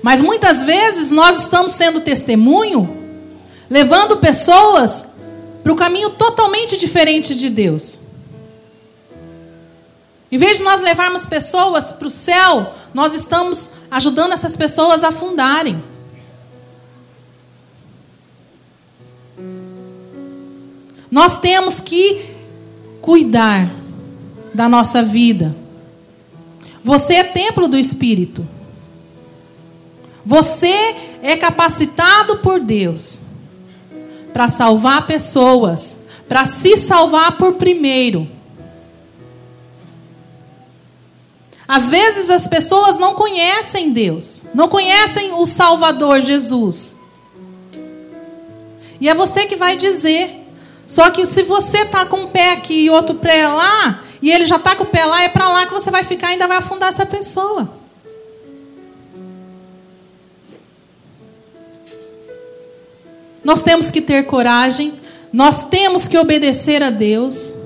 Mas 0.00 0.22
muitas 0.22 0.62
vezes 0.62 1.10
nós 1.10 1.40
estamos 1.40 1.72
sendo 1.72 2.00
testemunho, 2.00 2.96
levando 3.68 4.18
pessoas 4.18 5.08
para 5.64 5.72
o 5.72 5.76
caminho 5.76 6.10
totalmente 6.10 6.76
diferente 6.76 7.34
de 7.34 7.50
Deus. 7.50 7.98
Em 10.30 10.38
vez 10.38 10.58
de 10.58 10.62
nós 10.62 10.80
levarmos 10.80 11.26
pessoas 11.26 11.90
para 11.90 12.06
o 12.06 12.10
céu, 12.10 12.72
nós 12.94 13.14
estamos 13.14 13.70
ajudando 13.90 14.32
essas 14.32 14.56
pessoas 14.56 15.02
a 15.02 15.08
afundarem. 15.08 15.82
Nós 21.16 21.38
temos 21.38 21.80
que 21.80 22.26
cuidar 23.00 23.70
da 24.52 24.68
nossa 24.68 25.02
vida. 25.02 25.56
Você 26.84 27.14
é 27.14 27.24
templo 27.24 27.66
do 27.68 27.78
Espírito. 27.78 28.46
Você 30.26 30.94
é 31.22 31.34
capacitado 31.34 32.40
por 32.40 32.60
Deus 32.60 33.22
para 34.30 34.46
salvar 34.50 35.06
pessoas, 35.06 36.00
para 36.28 36.44
se 36.44 36.76
salvar 36.76 37.38
por 37.38 37.54
primeiro. 37.54 38.28
Às 41.66 41.88
vezes 41.88 42.28
as 42.28 42.46
pessoas 42.46 42.98
não 42.98 43.14
conhecem 43.14 43.90
Deus, 43.90 44.42
não 44.52 44.68
conhecem 44.68 45.32
o 45.32 45.46
Salvador 45.46 46.20
Jesus. 46.20 46.94
E 49.00 49.08
é 49.08 49.14
você 49.14 49.46
que 49.46 49.56
vai 49.56 49.78
dizer. 49.78 50.42
Só 50.86 51.10
que 51.10 51.26
se 51.26 51.42
você 51.42 51.84
tá 51.84 52.06
com 52.06 52.18
um 52.18 52.26
pé 52.28 52.52
aqui 52.52 52.84
e 52.84 52.90
outro 52.90 53.16
pé 53.16 53.48
lá, 53.48 54.04
e 54.22 54.30
ele 54.30 54.46
já 54.46 54.58
tá 54.58 54.76
com 54.76 54.84
o 54.84 54.86
pé 54.86 55.04
lá, 55.04 55.24
é 55.24 55.28
para 55.28 55.48
lá 55.48 55.66
que 55.66 55.72
você 55.72 55.90
vai 55.90 56.04
ficar 56.04 56.28
e 56.28 56.32
ainda 56.34 56.46
vai 56.46 56.58
afundar 56.58 56.88
essa 56.88 57.04
pessoa. 57.04 57.68
Nós 63.42 63.62
temos 63.62 63.90
que 63.90 64.00
ter 64.00 64.26
coragem, 64.26 64.94
nós 65.32 65.64
temos 65.64 66.06
que 66.06 66.16
obedecer 66.16 66.82
a 66.82 66.90
Deus, 66.90 67.56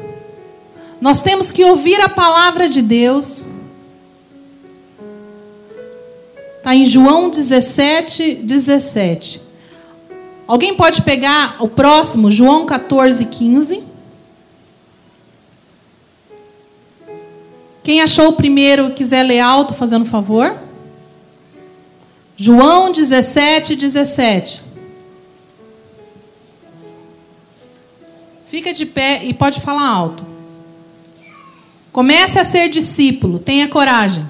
nós 1.00 1.20
temos 1.20 1.50
que 1.50 1.64
ouvir 1.64 2.00
a 2.00 2.08
palavra 2.08 2.68
de 2.68 2.80
Deus. 2.80 3.44
Está 6.58 6.74
em 6.74 6.84
João 6.84 7.30
17, 7.30 8.34
17. 8.36 9.49
Alguém 10.50 10.74
pode 10.74 11.02
pegar 11.02 11.58
o 11.60 11.68
próximo, 11.68 12.28
João 12.28 12.66
14, 12.66 13.24
15. 13.24 13.84
Quem 17.84 18.02
achou 18.02 18.30
o 18.30 18.32
primeiro 18.32 18.90
quiser 18.90 19.22
ler 19.22 19.38
alto, 19.38 19.74
fazendo 19.74 20.04
favor. 20.04 20.58
João 22.36 22.90
17, 22.90 23.76
17. 23.76 24.60
Fica 28.44 28.72
de 28.72 28.86
pé 28.86 29.20
e 29.22 29.32
pode 29.32 29.60
falar 29.60 29.86
alto. 29.86 30.26
Comece 31.92 32.40
a 32.40 32.44
ser 32.44 32.68
discípulo, 32.68 33.38
tenha 33.38 33.68
coragem. 33.68 34.28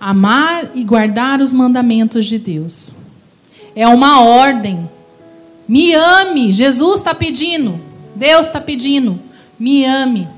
Amar 0.00 0.70
e 0.74 0.84
guardar 0.84 1.40
os 1.40 1.52
mandamentos 1.52 2.26
de 2.26 2.38
Deus. 2.38 2.94
É 3.74 3.86
uma 3.88 4.22
ordem. 4.22 4.88
Me 5.66 5.92
ame. 5.94 6.52
Jesus 6.52 6.98
está 6.98 7.14
pedindo. 7.14 7.80
Deus 8.14 8.46
está 8.46 8.60
pedindo. 8.60 9.18
Me 9.58 9.84
ame. 9.84 10.28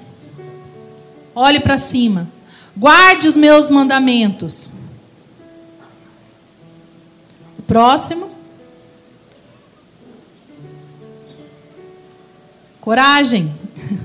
Olhe 1.35 1.61
para 1.61 1.77
cima. 1.77 2.29
Guarde 2.77 3.29
os 3.29 3.37
meus 3.37 3.71
mandamentos. 3.71 4.71
O 7.59 7.63
próximo. 7.63 8.31
Coragem. 12.81 13.53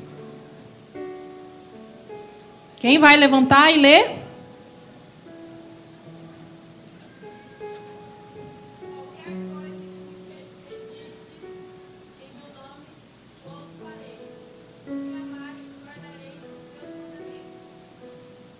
Quem 2.77 2.99
vai 2.99 3.15
levantar 3.15 3.71
e 3.71 3.77
ler? 3.77 4.24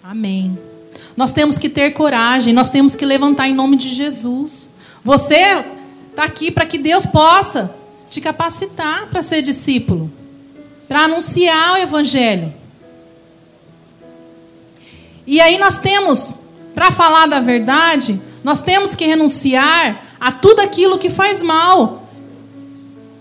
Amém. 0.07 0.55
Nós 1.17 1.33
temos 1.33 1.57
que 1.57 1.67
ter 1.67 1.89
coragem, 1.89 2.53
nós 2.53 2.69
temos 2.69 2.95
que 2.95 3.03
levantar 3.03 3.47
em 3.47 3.55
nome 3.55 3.75
de 3.75 3.89
Jesus. 3.89 4.69
Você 5.03 5.65
está 6.11 6.25
aqui 6.25 6.51
para 6.51 6.63
que 6.63 6.77
Deus 6.77 7.07
possa 7.07 7.73
te 8.07 8.21
capacitar 8.21 9.07
para 9.07 9.23
ser 9.23 9.41
discípulo, 9.41 10.11
para 10.87 11.05
anunciar 11.05 11.73
o 11.73 11.77
Evangelho. 11.77 12.53
E 15.25 15.41
aí 15.41 15.57
nós 15.57 15.79
temos, 15.79 16.37
para 16.75 16.91
falar 16.91 17.25
da 17.25 17.39
verdade, 17.39 18.21
nós 18.43 18.61
temos 18.61 18.95
que 18.95 19.07
renunciar 19.07 20.03
a 20.19 20.31
tudo 20.31 20.59
aquilo 20.59 20.99
que 20.99 21.09
faz 21.09 21.41
mal. 21.41 22.07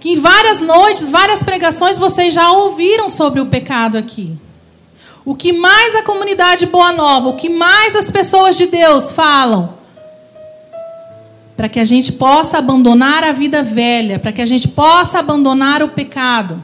Que 0.00 0.10
em 0.10 0.20
várias 0.20 0.60
noites, 0.60 1.08
várias 1.08 1.42
pregações 1.42 1.96
vocês 1.96 2.34
já 2.34 2.52
ouviram 2.52 3.08
sobre 3.08 3.40
o 3.40 3.46
pecado 3.46 3.96
aqui. 3.96 4.36
O 5.24 5.34
que 5.34 5.52
mais 5.52 5.94
a 5.94 6.02
comunidade 6.02 6.66
Boa 6.66 6.92
Nova, 6.92 7.30
o 7.30 7.36
que 7.36 7.48
mais 7.48 7.96
as 7.96 8.10
pessoas 8.10 8.56
de 8.56 8.66
Deus 8.66 9.10
falam, 9.10 9.74
para 11.56 11.68
que 11.68 11.80
a 11.80 11.84
gente 11.84 12.12
possa 12.12 12.58
abandonar 12.58 13.24
a 13.24 13.32
vida 13.32 13.62
velha, 13.62 14.18
para 14.18 14.32
que 14.32 14.42
a 14.42 14.46
gente 14.46 14.68
possa 14.68 15.20
abandonar 15.20 15.82
o 15.82 15.88
pecado. 15.88 16.62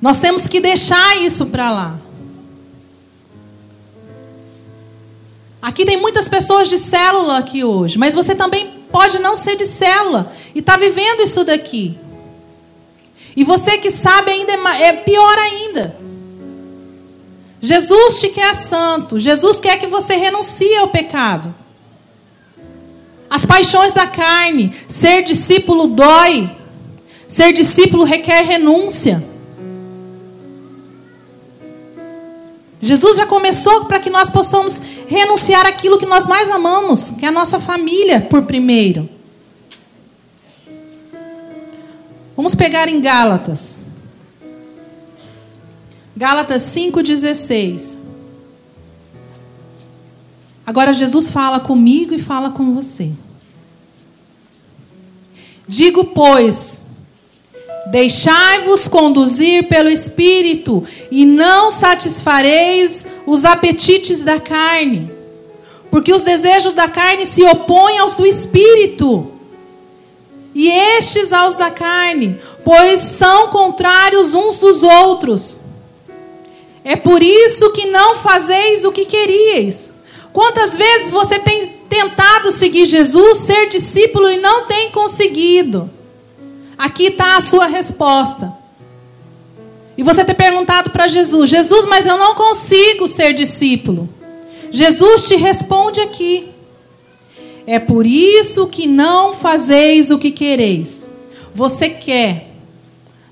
Nós 0.00 0.20
temos 0.20 0.48
que 0.48 0.58
deixar 0.58 1.20
isso 1.20 1.46
para 1.46 1.70
lá. 1.70 1.98
Aqui 5.60 5.84
tem 5.84 6.00
muitas 6.00 6.26
pessoas 6.26 6.68
de 6.68 6.76
célula 6.78 7.38
aqui 7.38 7.62
hoje, 7.62 7.98
mas 7.98 8.14
você 8.14 8.34
também 8.34 8.82
pode 8.90 9.20
não 9.20 9.36
ser 9.36 9.54
de 9.56 9.66
célula 9.66 10.32
e 10.54 10.58
está 10.58 10.76
vivendo 10.76 11.20
isso 11.20 11.44
daqui. 11.44 11.96
E 13.36 13.44
você 13.44 13.78
que 13.78 13.90
sabe 13.90 14.30
ainda 14.30 14.52
é, 14.52 14.82
é 14.88 14.92
pior 14.92 15.38
ainda. 15.38 15.96
Jesus 17.60 18.20
te 18.20 18.28
quer 18.28 18.54
santo. 18.54 19.18
Jesus 19.18 19.60
quer 19.60 19.78
que 19.78 19.86
você 19.86 20.16
renuncie 20.16 20.76
ao 20.76 20.88
pecado. 20.88 21.54
As 23.30 23.46
paixões 23.46 23.92
da 23.92 24.06
carne. 24.06 24.74
Ser 24.88 25.22
discípulo 25.22 25.86
dói. 25.86 26.50
Ser 27.28 27.52
discípulo 27.52 28.04
requer 28.04 28.42
renúncia. 28.42 29.24
Jesus 32.82 33.16
já 33.16 33.24
começou 33.24 33.84
para 33.84 34.00
que 34.00 34.10
nós 34.10 34.28
possamos 34.28 34.82
renunciar 35.06 35.64
aquilo 35.66 35.98
que 35.98 36.04
nós 36.04 36.26
mais 36.26 36.50
amamos, 36.50 37.10
que 37.10 37.24
é 37.24 37.28
a 37.28 37.32
nossa 37.32 37.60
família, 37.60 38.22
por 38.22 38.42
primeiro. 38.42 39.08
Vamos 42.36 42.54
pegar 42.54 42.88
em 42.88 43.00
Gálatas. 43.00 43.78
Gálatas 46.16 46.62
5,16. 46.62 47.98
Agora 50.64 50.92
Jesus 50.92 51.30
fala 51.30 51.60
comigo 51.60 52.14
e 52.14 52.18
fala 52.18 52.50
com 52.50 52.72
você. 52.72 53.10
Digo, 55.66 56.04
pois, 56.04 56.82
deixai-vos 57.90 58.86
conduzir 58.86 59.68
pelo 59.68 59.88
Espírito, 59.88 60.84
e 61.10 61.24
não 61.24 61.70
satisfareis 61.70 63.06
os 63.26 63.44
apetites 63.44 64.22
da 64.22 64.38
carne, 64.38 65.10
porque 65.90 66.12
os 66.12 66.22
desejos 66.22 66.72
da 66.72 66.88
carne 66.88 67.26
se 67.26 67.42
opõem 67.42 67.98
aos 67.98 68.14
do 68.14 68.26
Espírito, 68.26 69.31
e 70.54 70.68
estes 70.68 71.32
aos 71.32 71.56
da 71.56 71.70
carne, 71.70 72.38
pois 72.64 73.00
são 73.00 73.48
contrários 73.48 74.34
uns 74.34 74.58
dos 74.58 74.82
outros. 74.82 75.60
É 76.84 76.96
por 76.96 77.22
isso 77.22 77.70
que 77.70 77.86
não 77.86 78.16
fazeis 78.16 78.84
o 78.84 78.92
que 78.92 79.04
queríeis. 79.04 79.90
Quantas 80.32 80.76
vezes 80.76 81.10
você 81.10 81.38
tem 81.38 81.68
tentado 81.88 82.50
seguir 82.50 82.86
Jesus, 82.86 83.38
ser 83.38 83.68
discípulo 83.68 84.30
e 84.30 84.38
não 84.38 84.66
tem 84.66 84.90
conseguido? 84.90 85.90
Aqui 86.76 87.04
está 87.04 87.36
a 87.36 87.40
sua 87.40 87.66
resposta. 87.66 88.52
E 89.96 90.02
você 90.02 90.24
ter 90.24 90.34
perguntado 90.34 90.90
para 90.90 91.06
Jesus: 91.06 91.48
Jesus, 91.48 91.86
mas 91.86 92.06
eu 92.06 92.16
não 92.16 92.34
consigo 92.34 93.06
ser 93.06 93.34
discípulo. 93.34 94.08
Jesus 94.70 95.28
te 95.28 95.36
responde 95.36 96.00
aqui. 96.00 96.51
É 97.66 97.78
por 97.78 98.06
isso 98.06 98.66
que 98.66 98.86
não 98.86 99.32
fazeis 99.32 100.10
o 100.10 100.18
que 100.18 100.30
quereis. 100.30 101.06
Você 101.54 101.88
quer, 101.90 102.48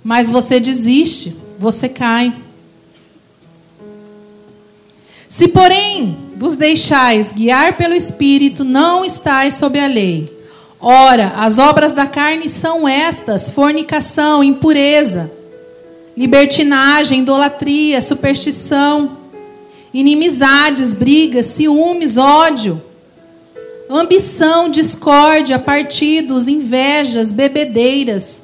mas 0.05 0.29
você 0.29 0.61
desiste, 0.61 1.37
você 1.59 1.89
cai. 1.89 2.33
Se, 5.29 5.49
porém, 5.49 6.17
vos 6.37 6.57
deixais 6.57 7.33
guiar 7.33 7.77
pelo 7.77 7.95
Espírito, 7.95 8.65
não 8.65 9.05
estáis 9.05 9.55
sob 9.55 9.79
a 9.79 9.87
lei. 9.87 10.39
Ora, 10.81 11.35
as 11.37 11.59
obras 11.59 11.93
da 11.93 12.07
carne 12.07 12.49
são 12.49 12.87
estas: 12.87 13.51
fornicação, 13.51 14.43
impureza, 14.45 15.31
libertinagem, 16.17 17.21
idolatria, 17.21 18.01
superstição, 18.01 19.17
inimizades, 19.93 20.93
brigas, 20.93 21.47
ciúmes, 21.47 22.17
ódio 22.17 22.81
ambição, 23.97 24.69
discórdia, 24.69 25.59
partidos, 25.59 26.47
invejas, 26.47 27.33
bebedeiras, 27.33 28.43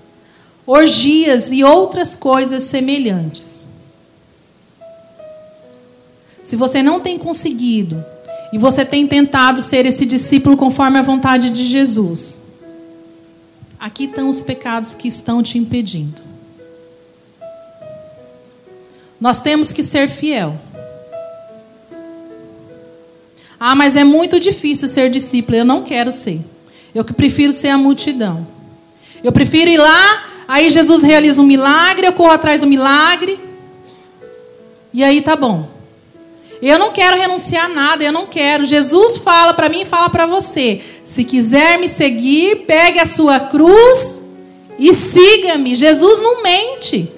orgias 0.67 1.53
e 1.53 1.63
outras 1.63 2.17
coisas 2.17 2.65
semelhantes. 2.65 3.65
Se 6.43 6.57
você 6.57 6.83
não 6.83 7.01
tem 7.01 7.19
conseguido 7.19 8.05
e 8.53 8.59
você 8.59 8.85
tem 8.85 9.07
tentado 9.07 9.63
ser 9.63 9.87
esse 9.87 10.05
discípulo 10.05 10.57
conforme 10.57 10.99
a 10.99 11.03
vontade 11.03 11.51
de 11.51 11.65
Jesus, 11.65 12.43
aqui 13.79 14.05
estão 14.05 14.29
os 14.29 14.43
pecados 14.43 14.95
que 14.95 15.09
estão 15.09 15.43
te 15.43 15.59
impedindo. 15.59 16.23
Nós 19.21 19.41
temos 19.41 19.73
que 19.73 19.83
ser 19.83 20.09
fiel. 20.09 20.57
Ah, 23.59 23.75
mas 23.75 23.97
é 23.97 24.05
muito 24.05 24.39
difícil 24.39 24.89
ser 24.89 25.11
discípulo. 25.11 25.57
Eu 25.57 25.65
não 25.65 25.83
quero 25.83 26.13
ser. 26.13 26.41
Eu 26.95 27.05
prefiro 27.05 27.53
ser 27.53 27.69
a 27.69 27.79
multidão. 27.79 28.47
Eu 29.23 29.33
prefiro 29.33 29.71
ir 29.71 29.79
lá, 29.79 30.25
aí 30.47 30.71
Jesus 30.71 31.03
realiza 31.03 31.41
um 31.41 31.47
milagre, 31.47 32.07
eu 32.07 32.13
corro 32.13 32.31
atrás 32.31 32.61
do 32.61 32.67
milagre. 32.67 33.39
E 34.93 35.03
aí 35.03 35.21
tá 35.21 35.37
bom. 35.37 35.69
Eu 36.63 36.79
não 36.79 36.91
quero 36.91 37.19
renunciar 37.19 37.67
a 37.67 37.69
nada, 37.69 38.03
eu 38.03 38.13
não 38.13 38.27
quero. 38.27 38.65
Jesus 38.65 39.19
fala 39.19 39.53
para 39.53 39.69
mim 39.69 39.83
e 39.83 39.85
fala 39.85 40.09
para 40.09 40.27
você: 40.27 40.81
se 41.05 41.25
quiser 41.25 41.79
me 41.79 41.89
seguir, 41.89 42.65
pegue 42.67 42.99
a 42.99 43.07
sua 43.07 43.39
cruz 43.41 44.23
e 44.79 44.93
siga-me. 44.95 45.75
Jesus 45.75 46.21
não 46.21 46.43
mente. 46.43 47.11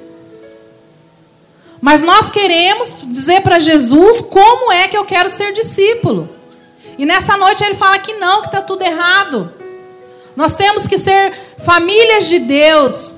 Mas 1.80 2.02
nós 2.02 2.28
queremos 2.28 3.04
dizer 3.06 3.40
para 3.42 3.60
Jesus 3.60 4.20
como 4.20 4.72
é 4.72 4.88
que 4.88 4.96
eu 4.96 5.04
quero 5.04 5.30
ser 5.30 5.52
discípulo. 5.52 6.28
E 6.98 7.06
nessa 7.06 7.36
noite 7.36 7.62
ele 7.62 7.74
fala 7.74 7.98
que 7.98 8.14
não, 8.14 8.40
que 8.40 8.48
está 8.48 8.60
tudo 8.60 8.82
errado. 8.82 9.52
Nós 10.34 10.56
temos 10.56 10.86
que 10.86 10.98
ser 10.98 11.32
famílias 11.58 12.26
de 12.28 12.40
Deus. 12.40 13.16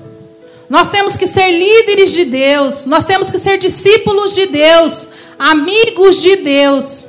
Nós 0.69 0.89
temos 0.89 1.17
que 1.17 1.25
ser 1.25 1.51
líderes 1.51 2.11
de 2.11 2.25
Deus. 2.25 2.85
Nós 2.85 3.03
temos 3.03 3.31
que 3.31 3.39
ser 3.39 3.57
discípulos 3.57 4.35
de 4.35 4.45
Deus. 4.45 5.07
Amigos 5.37 6.21
de 6.21 6.37
Deus. 6.37 7.07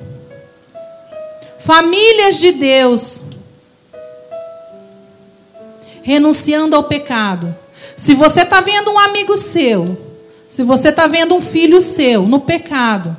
Famílias 1.59 2.38
de 2.38 2.53
Deus. 2.53 3.23
Renunciando 6.03 6.75
ao 6.75 6.85
pecado. 6.85 7.55
Se 7.95 8.15
você 8.15 8.41
está 8.41 8.62
vendo 8.62 8.91
um 8.91 8.99
amigo 8.99 9.37
seu 9.37 10.12
se 10.53 10.62
você 10.62 10.91
está 10.91 11.07
vendo 11.07 11.35
um 11.35 11.41
filho 11.41 11.81
seu 11.81 12.29
no 12.29 12.38
pecado, 12.38 13.17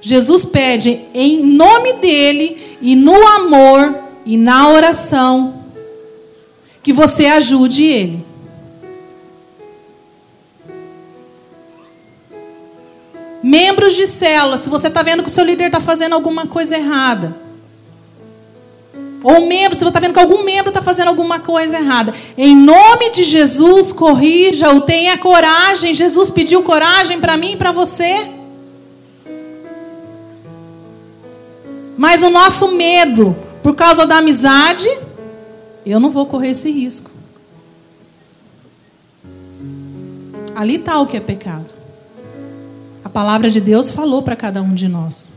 Jesus 0.00 0.44
pede 0.44 1.04
em 1.14 1.40
nome 1.40 1.92
dele 1.92 2.76
e 2.82 2.96
no 2.96 3.14
amor 3.14 3.94
e 4.26 4.36
na 4.36 4.68
oração 4.70 5.66
que 6.82 6.92
você 6.92 7.26
ajude 7.26 7.84
ele. 7.84 8.26
Membros 13.40 13.94
de 13.94 14.08
célula, 14.08 14.56
se 14.56 14.68
você 14.68 14.88
está 14.88 15.00
vendo 15.00 15.22
que 15.22 15.28
o 15.28 15.32
seu 15.32 15.44
líder 15.44 15.66
está 15.66 15.80
fazendo 15.80 16.16
alguma 16.16 16.48
coisa 16.48 16.76
errada, 16.76 17.36
ou 19.24 19.46
membro, 19.46 19.74
se 19.74 19.82
você 19.82 19.88
está 19.88 19.98
vendo 19.98 20.12
que 20.12 20.20
algum 20.20 20.44
membro 20.44 20.68
está 20.68 20.82
fazendo 20.82 21.08
alguma 21.08 21.40
coisa 21.40 21.78
errada. 21.78 22.12
Em 22.36 22.54
nome 22.54 23.10
de 23.10 23.24
Jesus, 23.24 23.90
corrija-o, 23.90 24.82
tenha 24.82 25.16
coragem. 25.16 25.94
Jesus 25.94 26.28
pediu 26.28 26.62
coragem 26.62 27.18
para 27.18 27.34
mim 27.34 27.52
e 27.52 27.56
para 27.56 27.72
você. 27.72 28.30
Mas 31.96 32.22
o 32.22 32.28
nosso 32.28 32.72
medo, 32.72 33.34
por 33.62 33.74
causa 33.74 34.06
da 34.06 34.18
amizade, 34.18 34.90
eu 35.86 35.98
não 35.98 36.10
vou 36.10 36.26
correr 36.26 36.50
esse 36.50 36.70
risco. 36.70 37.10
Ali 40.54 40.74
está 40.76 41.00
o 41.00 41.06
que 41.06 41.16
é 41.16 41.20
pecado. 41.20 41.72
A 43.02 43.08
palavra 43.08 43.48
de 43.48 43.60
Deus 43.60 43.90
falou 43.90 44.22
para 44.22 44.36
cada 44.36 44.60
um 44.60 44.74
de 44.74 44.86
nós. 44.86 45.33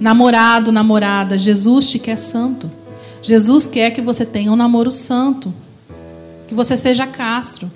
Namorado, 0.00 0.70
namorada, 0.70 1.36
Jesus 1.36 1.90
te 1.90 1.98
quer 1.98 2.16
santo. 2.16 2.70
Jesus 3.22 3.66
quer 3.66 3.90
que 3.90 4.00
você 4.00 4.24
tenha 4.24 4.52
um 4.52 4.56
namoro 4.56 4.92
santo. 4.92 5.52
Que 6.46 6.54
você 6.54 6.76
seja 6.76 7.06
castro. 7.06 7.70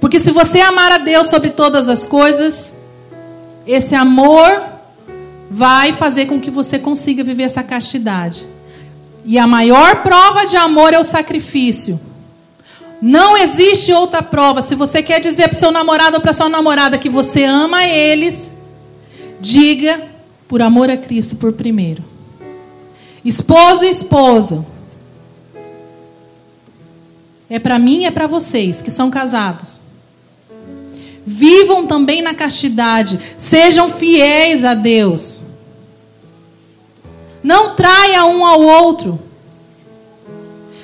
Porque 0.00 0.20
se 0.20 0.30
você 0.30 0.60
amar 0.60 0.92
a 0.92 0.98
Deus 0.98 1.26
sobre 1.26 1.50
todas 1.50 1.88
as 1.88 2.06
coisas, 2.06 2.74
esse 3.66 3.94
amor 3.94 4.62
vai 5.50 5.92
fazer 5.92 6.26
com 6.26 6.40
que 6.40 6.50
você 6.50 6.78
consiga 6.78 7.24
viver 7.24 7.44
essa 7.44 7.62
castidade. 7.62 8.46
E 9.24 9.38
a 9.38 9.46
maior 9.46 10.02
prova 10.02 10.46
de 10.46 10.56
amor 10.56 10.92
é 10.92 10.98
o 10.98 11.04
sacrifício. 11.04 11.98
Não 13.00 13.36
existe 13.36 13.92
outra 13.92 14.22
prova. 14.22 14.62
Se 14.62 14.74
você 14.74 15.02
quer 15.02 15.20
dizer 15.20 15.48
para 15.48 15.58
seu 15.58 15.72
namorado 15.72 16.16
ou 16.16 16.22
para 16.22 16.32
sua 16.32 16.48
namorada 16.48 16.98
que 16.98 17.08
você 17.08 17.44
ama 17.44 17.84
eles, 17.84 18.52
Diga 19.40 20.08
por 20.48 20.62
amor 20.62 20.90
a 20.90 20.96
Cristo 20.96 21.36
por 21.36 21.52
primeiro. 21.52 22.02
Esposo 23.24 23.84
e 23.84 23.90
esposa. 23.90 24.64
É 27.48 27.58
para 27.58 27.78
mim 27.78 28.02
e 28.02 28.06
é 28.06 28.10
para 28.10 28.26
vocês 28.26 28.80
que 28.80 28.90
são 28.90 29.10
casados. 29.10 29.82
Vivam 31.24 31.86
também 31.86 32.22
na 32.22 32.34
castidade. 32.34 33.18
Sejam 33.36 33.88
fiéis 33.88 34.64
a 34.64 34.74
Deus. 34.74 35.42
Não 37.42 37.74
traia 37.74 38.24
um 38.24 38.44
ao 38.44 38.60
outro. 38.60 39.20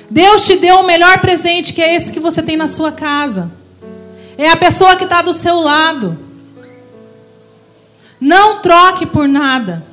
Deus 0.09 0.45
te 0.45 0.57
deu 0.57 0.77
o 0.77 0.85
melhor 0.85 1.19
presente, 1.19 1.73
que 1.73 1.81
é 1.81 1.95
esse 1.95 2.11
que 2.11 2.19
você 2.19 2.41
tem 2.41 2.55
na 2.55 2.67
sua 2.67 2.91
casa. 2.91 3.51
É 4.37 4.49
a 4.49 4.57
pessoa 4.57 4.95
que 4.95 5.05
está 5.05 5.21
do 5.21 5.33
seu 5.33 5.59
lado. 5.59 6.17
Não 8.23 8.61
troque 8.61 9.05
por 9.05 9.27
nada. 9.27 9.83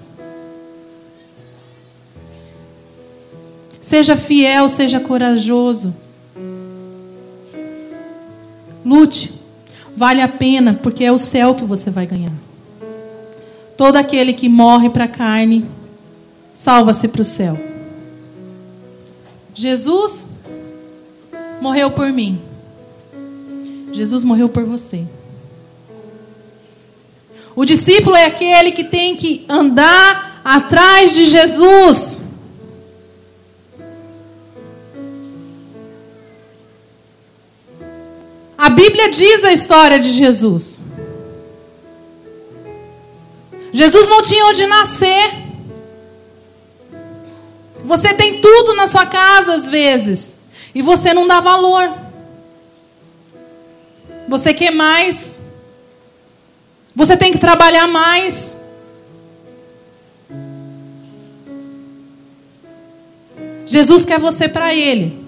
Seja 3.80 4.16
fiel, 4.16 4.68
seja 4.68 5.00
corajoso. 5.00 5.92
Lute. 8.86 9.34
Vale 9.96 10.22
a 10.22 10.28
pena, 10.28 10.78
porque 10.80 11.02
é 11.02 11.10
o 11.10 11.18
céu 11.18 11.56
que 11.56 11.64
você 11.64 11.90
vai 11.90 12.06
ganhar. 12.06 12.32
Todo 13.76 13.96
aquele 13.96 14.32
que 14.32 14.48
morre 14.48 14.88
para 14.90 15.06
a 15.06 15.08
carne, 15.08 15.66
salva-se 16.54 17.08
para 17.08 17.22
o 17.22 17.24
céu. 17.24 17.58
Jesus 19.52 20.26
morreu 21.60 21.90
por 21.90 22.12
mim. 22.12 22.40
Jesus 23.92 24.22
morreu 24.22 24.48
por 24.48 24.62
você. 24.64 25.04
O 27.54 27.64
discípulo 27.64 28.16
é 28.16 28.26
aquele 28.26 28.72
que 28.72 28.84
tem 28.84 29.16
que 29.16 29.44
andar 29.48 30.40
atrás 30.44 31.14
de 31.14 31.26
Jesus. 31.26 32.22
A 38.56 38.68
Bíblia 38.68 39.10
diz 39.10 39.44
a 39.44 39.52
história 39.52 39.98
de 39.98 40.10
Jesus. 40.10 40.80
Jesus 43.72 44.08
não 44.08 44.20
tinha 44.20 44.44
onde 44.46 44.66
nascer. 44.66 45.50
Você 47.84 48.14
tem 48.14 48.40
tudo 48.40 48.74
na 48.74 48.86
sua 48.86 49.06
casa 49.06 49.54
às 49.54 49.68
vezes 49.68 50.36
e 50.74 50.82
você 50.82 51.14
não 51.14 51.26
dá 51.26 51.40
valor. 51.40 51.90
Você 54.28 54.54
quer 54.54 54.70
mais. 54.70 55.40
Você 57.00 57.16
tem 57.16 57.32
que 57.32 57.38
trabalhar 57.38 57.86
mais. 57.86 58.58
Jesus 63.64 64.04
quer 64.04 64.18
você 64.20 64.46
para 64.46 64.74
Ele. 64.74 65.18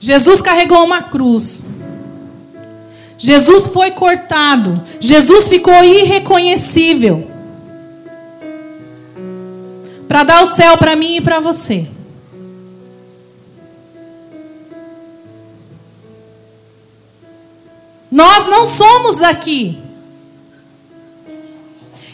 Jesus 0.00 0.42
carregou 0.42 0.82
uma 0.82 1.04
cruz. 1.04 1.64
Jesus 3.16 3.68
foi 3.68 3.92
cortado. 3.92 4.74
Jesus 4.98 5.46
ficou 5.46 5.84
irreconhecível. 5.84 7.30
Para 10.08 10.24
dar 10.24 10.42
o 10.42 10.46
céu 10.46 10.76
para 10.78 10.96
mim 10.96 11.18
e 11.18 11.20
para 11.20 11.38
você. 11.38 11.93
Nós 18.14 18.46
não 18.46 18.64
somos 18.64 19.16
daqui. 19.16 19.76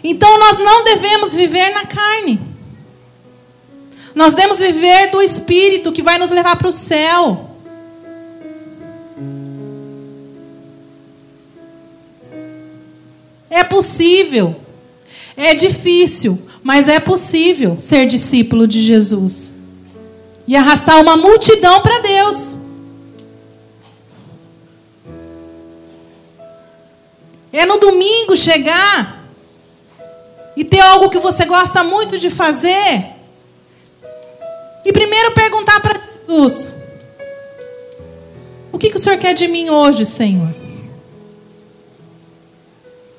Então 0.03 0.39
nós 0.39 0.57
não 0.57 0.83
devemos 0.83 1.35
viver 1.35 1.75
na 1.75 1.85
carne. 1.85 2.41
Nós 4.15 4.33
devemos 4.33 4.59
viver 4.59 5.11
do 5.11 5.21
Espírito 5.21 5.93
que 5.93 6.01
vai 6.01 6.17
nos 6.17 6.31
levar 6.31 6.57
para 6.57 6.69
o 6.69 6.73
céu. 6.73 7.51
É 13.51 13.63
possível. 13.63 14.59
É 15.37 15.53
difícil, 15.53 16.41
mas 16.63 16.89
é 16.89 16.99
possível 16.99 17.77
ser 17.79 18.07
discípulo 18.07 18.67
de 18.67 18.81
Jesus 18.81 19.55
e 20.49 20.57
arrastar 20.57 20.99
uma 20.99 21.19
multidão 21.19 21.83
para 21.83 21.99
Deus. 21.99 22.60
É 27.53 27.67
no 27.67 27.79
domingo 27.79 28.37
chegar 28.37 29.25
e 30.57 30.65
ter 30.65 30.81
algo 30.81 31.11
que 31.11 31.19
você 31.19 31.45
gosta 31.47 31.83
muito 31.83 32.19
de 32.19 32.31
fazer. 32.31 33.07
E 34.85 34.93
primeiro 34.93 35.33
perguntar 35.33 35.81
para 35.81 36.01
Jesus: 36.29 36.75
O 38.73 38.79
que, 38.79 38.91
que 38.91 38.97
o 38.97 38.99
Senhor 39.01 39.19
quer 39.19 39.35
de 39.35 39.49
mim 39.49 39.69
hoje, 39.69 40.07
Senhor? 40.07 40.55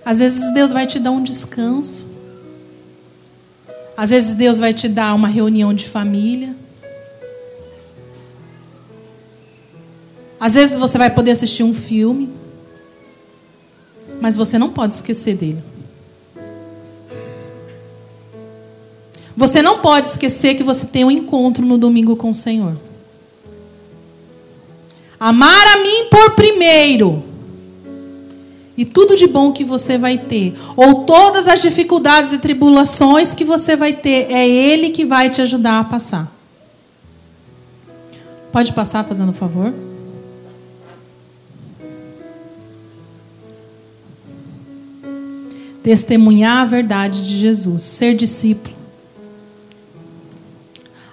Às 0.03 0.19
vezes 0.19 0.53
Deus 0.53 0.71
vai 0.71 0.88
te 0.88 0.97
dar 0.97 1.11
um 1.11 1.21
descanso. 1.21 2.09
Às 3.95 4.09
vezes 4.09 4.34
Deus 4.34 4.57
vai 4.57 4.73
te 4.73 4.88
dar 4.88 5.13
uma 5.13 5.27
reunião 5.27 5.73
de 5.73 5.88
família. 5.88 6.55
Às 10.39 10.55
vezes 10.55 10.77
você 10.77 10.97
vai 10.97 11.13
poder 11.13 11.32
assistir 11.32 11.63
um 11.63 11.73
filme 11.73 12.40
mas 14.22 14.36
você 14.36 14.59
não 14.59 14.69
pode 14.69 14.93
esquecer 14.93 15.36
dele. 15.36 15.61
Você 19.36 19.63
não 19.63 19.80
pode 19.80 20.05
esquecer 20.05 20.53
que 20.53 20.63
você 20.63 20.86
tem 20.86 21.03
um 21.03 21.09
encontro 21.09 21.65
no 21.65 21.78
domingo 21.78 22.15
com 22.15 22.30
o 22.30 22.34
Senhor. 22.34 22.78
Amar 25.19 25.67
a 25.67 25.78
mim 25.82 26.05
por 26.11 26.36
primeiro. 26.36 27.24
E 28.78 28.86
tudo 28.86 29.17
de 29.17 29.26
bom 29.28 29.51
que 29.51 29.63
você 29.63 29.97
vai 29.97 30.17
ter, 30.17 30.55
ou 30.76 31.03
todas 31.03 31.47
as 31.47 31.61
dificuldades 31.61 32.32
e 32.32 32.38
tribulações 32.38 33.34
que 33.34 33.43
você 33.43 33.76
vai 33.76 33.93
ter, 33.93 34.32
é 34.32 34.47
Ele 34.47 34.89
que 34.89 35.05
vai 35.05 35.30
te 35.30 35.41
ajudar 35.41 35.80
a 35.80 35.84
passar. 35.84 36.32
Pode 38.51 38.74
passar 38.74 39.03
fazendo 39.03 39.30
um 39.30 39.34
favor? 39.34 39.74
Testemunhar 45.84 46.59
a 46.59 46.65
verdade 46.65 47.21
de 47.21 47.38
Jesus, 47.38 47.84
ser 47.84 48.15
discípulo. 48.15 48.75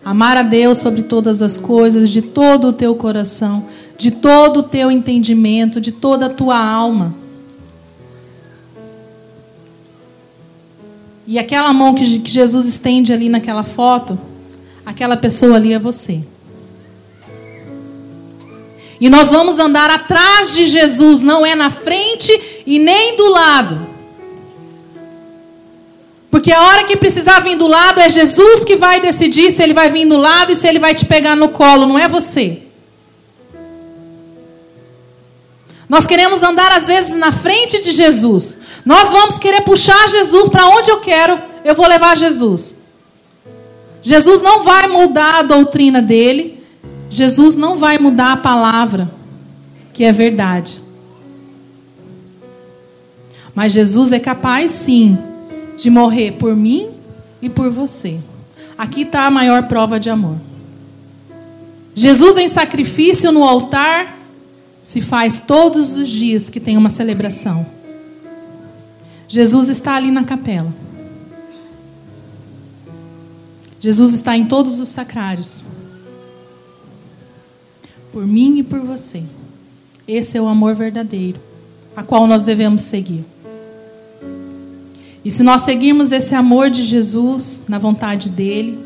Amar 0.04 0.36
a 0.36 0.42
Deus 0.42 0.78
sobre 0.78 1.02
todas 1.02 1.42
as 1.42 1.58
coisas, 1.58 2.10
de 2.10 2.22
todo 2.22 2.68
o 2.68 2.72
teu 2.72 2.94
coração, 2.94 3.66
de 3.98 4.10
todo 4.10 4.60
o 4.60 4.62
teu 4.62 4.90
entendimento, 4.90 5.80
de 5.80 5.92
toda 5.92 6.26
a 6.26 6.30
tua 6.30 6.58
alma. 6.58 7.14
E 11.26 11.38
aquela 11.38 11.72
mão 11.74 11.94
que 11.94 12.22
Jesus 12.24 12.64
estende 12.64 13.12
ali 13.12 13.28
naquela 13.28 13.62
foto, 13.62 14.18
aquela 14.86 15.14
pessoa 15.14 15.56
ali 15.56 15.74
é 15.74 15.78
você. 15.78 16.22
E 19.00 19.10
nós 19.10 19.30
vamos 19.30 19.58
andar 19.58 19.90
atrás 19.90 20.54
de 20.54 20.66
Jesus, 20.66 21.22
não 21.22 21.44
é 21.44 21.54
na 21.54 21.68
frente 21.68 22.32
e 22.66 22.78
nem 22.78 23.14
do 23.14 23.28
lado. 23.28 23.97
Porque 26.39 26.53
a 26.53 26.62
hora 26.62 26.84
que 26.84 26.97
precisar 26.97 27.41
vir 27.41 27.57
do 27.57 27.66
lado 27.66 27.99
é 27.99 28.09
Jesus 28.09 28.62
que 28.62 28.76
vai 28.76 29.01
decidir 29.01 29.51
se 29.51 29.61
ele 29.61 29.74
vai 29.74 29.91
vir 29.91 30.07
do 30.07 30.16
lado 30.16 30.53
e 30.53 30.55
se 30.55 30.68
ele 30.68 30.78
vai 30.78 30.95
te 30.95 31.05
pegar 31.05 31.34
no 31.34 31.49
colo, 31.49 31.84
não 31.84 31.99
é 31.99 32.07
você. 32.07 32.62
Nós 35.89 36.07
queremos 36.07 36.41
andar 36.45 36.70
às 36.70 36.86
vezes 36.86 37.16
na 37.16 37.32
frente 37.32 37.80
de 37.80 37.91
Jesus. 37.91 38.61
Nós 38.84 39.11
vamos 39.11 39.36
querer 39.36 39.62
puxar 39.62 40.09
Jesus 40.09 40.49
para 40.49 40.68
onde 40.68 40.89
eu 40.89 41.01
quero, 41.01 41.43
eu 41.64 41.74
vou 41.74 41.89
levar 41.89 42.16
Jesus. 42.16 42.76
Jesus 44.01 44.41
não 44.41 44.62
vai 44.62 44.86
mudar 44.86 45.41
a 45.41 45.43
doutrina 45.43 46.01
dele. 46.01 46.62
Jesus 47.11 47.57
não 47.57 47.76
vai 47.76 47.99
mudar 47.99 48.34
a 48.34 48.36
palavra, 48.36 49.11
que 49.93 50.05
é 50.05 50.12
verdade. 50.12 50.80
Mas 53.57 53.72
Jesus 53.72 54.12
é 54.12 54.20
capaz 54.20 54.70
sim 54.70 55.18
de 55.78 55.88
morrer 55.90 56.32
por 56.32 56.54
mim 56.56 56.90
e 57.40 57.48
por 57.48 57.70
você. 57.70 58.18
Aqui 58.76 59.02
está 59.02 59.26
a 59.26 59.30
maior 59.30 59.68
prova 59.68 59.98
de 59.98 60.10
amor. 60.10 60.36
Jesus 61.94 62.36
em 62.36 62.48
sacrifício 62.48 63.32
no 63.32 63.44
altar 63.44 64.18
se 64.82 65.00
faz 65.00 65.40
todos 65.40 65.94
os 65.94 66.08
dias 66.08 66.50
que 66.50 66.60
tem 66.60 66.76
uma 66.76 66.88
celebração. 66.88 67.64
Jesus 69.28 69.68
está 69.68 69.94
ali 69.94 70.10
na 70.10 70.24
capela. 70.24 70.72
Jesus 73.80 74.12
está 74.12 74.36
em 74.36 74.46
todos 74.46 74.80
os 74.80 74.88
sacrários. 74.88 75.64
Por 78.12 78.26
mim 78.26 78.58
e 78.58 78.62
por 78.62 78.80
você. 78.80 79.22
Esse 80.06 80.38
é 80.38 80.40
o 80.40 80.48
amor 80.48 80.74
verdadeiro, 80.74 81.38
a 81.94 82.02
qual 82.02 82.26
nós 82.26 82.42
devemos 82.42 82.82
seguir. 82.82 83.24
E 85.24 85.30
se 85.30 85.42
nós 85.42 85.62
seguirmos 85.62 86.12
esse 86.12 86.34
amor 86.34 86.70
de 86.70 86.84
Jesus 86.84 87.64
na 87.68 87.78
vontade 87.78 88.30
dele, 88.30 88.78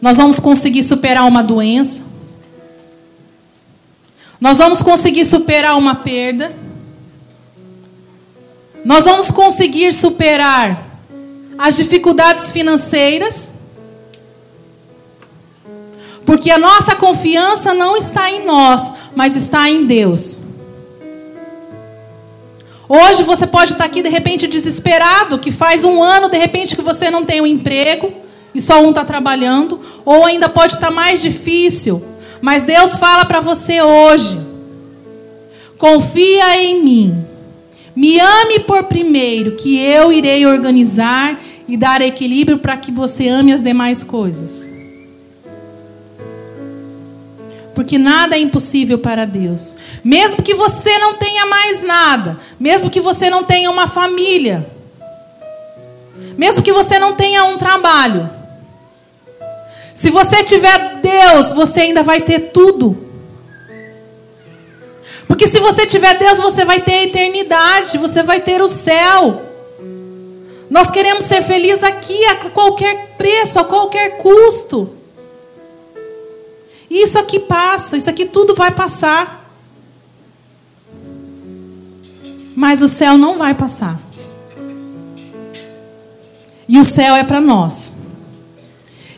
nós 0.00 0.16
vamos 0.16 0.38
conseguir 0.38 0.82
superar 0.82 1.26
uma 1.26 1.42
doença, 1.42 2.04
nós 4.40 4.58
vamos 4.58 4.82
conseguir 4.82 5.24
superar 5.24 5.76
uma 5.76 5.96
perda, 5.96 6.54
nós 8.84 9.04
vamos 9.04 9.30
conseguir 9.30 9.92
superar 9.92 10.86
as 11.58 11.76
dificuldades 11.76 12.52
financeiras, 12.52 13.52
porque 16.24 16.50
a 16.50 16.58
nossa 16.58 16.94
confiança 16.94 17.74
não 17.74 17.96
está 17.96 18.30
em 18.30 18.44
nós, 18.44 18.92
mas 19.16 19.34
está 19.34 19.68
em 19.68 19.86
Deus. 19.86 20.47
Hoje 22.88 23.22
você 23.22 23.46
pode 23.46 23.72
estar 23.72 23.84
aqui 23.84 24.00
de 24.02 24.08
repente 24.08 24.46
desesperado, 24.46 25.38
que 25.38 25.52
faz 25.52 25.84
um 25.84 26.02
ano 26.02 26.30
de 26.30 26.38
repente 26.38 26.74
que 26.74 26.80
você 26.80 27.10
não 27.10 27.22
tem 27.22 27.38
um 27.38 27.46
emprego 27.46 28.10
e 28.54 28.60
só 28.62 28.82
um 28.82 28.88
está 28.88 29.04
trabalhando, 29.04 29.78
ou 30.06 30.24
ainda 30.24 30.48
pode 30.48 30.72
estar 30.72 30.90
mais 30.90 31.20
difícil. 31.20 32.02
Mas 32.40 32.62
Deus 32.62 32.96
fala 32.96 33.26
para 33.26 33.40
você 33.40 33.82
hoje: 33.82 34.40
confia 35.76 36.56
em 36.62 36.82
mim, 36.82 37.24
me 37.94 38.18
ame 38.18 38.60
por 38.60 38.84
primeiro, 38.84 39.52
que 39.56 39.78
eu 39.78 40.10
irei 40.10 40.46
organizar 40.46 41.38
e 41.68 41.76
dar 41.76 42.00
equilíbrio 42.00 42.56
para 42.56 42.78
que 42.78 42.90
você 42.90 43.28
ame 43.28 43.52
as 43.52 43.60
demais 43.60 44.02
coisas. 44.02 44.77
Porque 47.78 47.96
nada 47.96 48.34
é 48.34 48.40
impossível 48.40 48.98
para 48.98 49.24
Deus. 49.24 49.72
Mesmo 50.02 50.42
que 50.42 50.52
você 50.52 50.98
não 50.98 51.14
tenha 51.14 51.46
mais 51.46 51.80
nada, 51.80 52.36
mesmo 52.58 52.90
que 52.90 53.00
você 53.00 53.30
não 53.30 53.44
tenha 53.44 53.70
uma 53.70 53.86
família, 53.86 54.68
mesmo 56.36 56.60
que 56.60 56.72
você 56.72 56.98
não 56.98 57.14
tenha 57.14 57.44
um 57.44 57.56
trabalho, 57.56 58.28
se 59.94 60.10
você 60.10 60.42
tiver 60.42 60.96
Deus, 60.96 61.52
você 61.52 61.82
ainda 61.82 62.02
vai 62.02 62.20
ter 62.20 62.50
tudo. 62.50 62.98
Porque 65.28 65.46
se 65.46 65.60
você 65.60 65.86
tiver 65.86 66.18
Deus, 66.18 66.38
você 66.38 66.64
vai 66.64 66.80
ter 66.80 66.94
a 66.94 67.02
eternidade, 67.04 67.96
você 67.96 68.24
vai 68.24 68.40
ter 68.40 68.60
o 68.60 68.66
céu. 68.66 69.40
Nós 70.68 70.90
queremos 70.90 71.24
ser 71.26 71.42
felizes 71.42 71.84
aqui 71.84 72.24
a 72.24 72.50
qualquer 72.50 73.14
preço, 73.16 73.60
a 73.60 73.64
qualquer 73.64 74.16
custo. 74.16 74.97
Isso 76.90 77.18
aqui 77.18 77.38
passa, 77.38 77.96
isso 77.96 78.08
aqui 78.08 78.24
tudo 78.24 78.54
vai 78.54 78.70
passar. 78.70 79.46
Mas 82.56 82.82
o 82.82 82.88
céu 82.88 83.16
não 83.16 83.38
vai 83.38 83.54
passar. 83.54 84.00
E 86.68 86.78
o 86.78 86.84
céu 86.84 87.14
é 87.14 87.24
para 87.24 87.40
nós. 87.40 87.96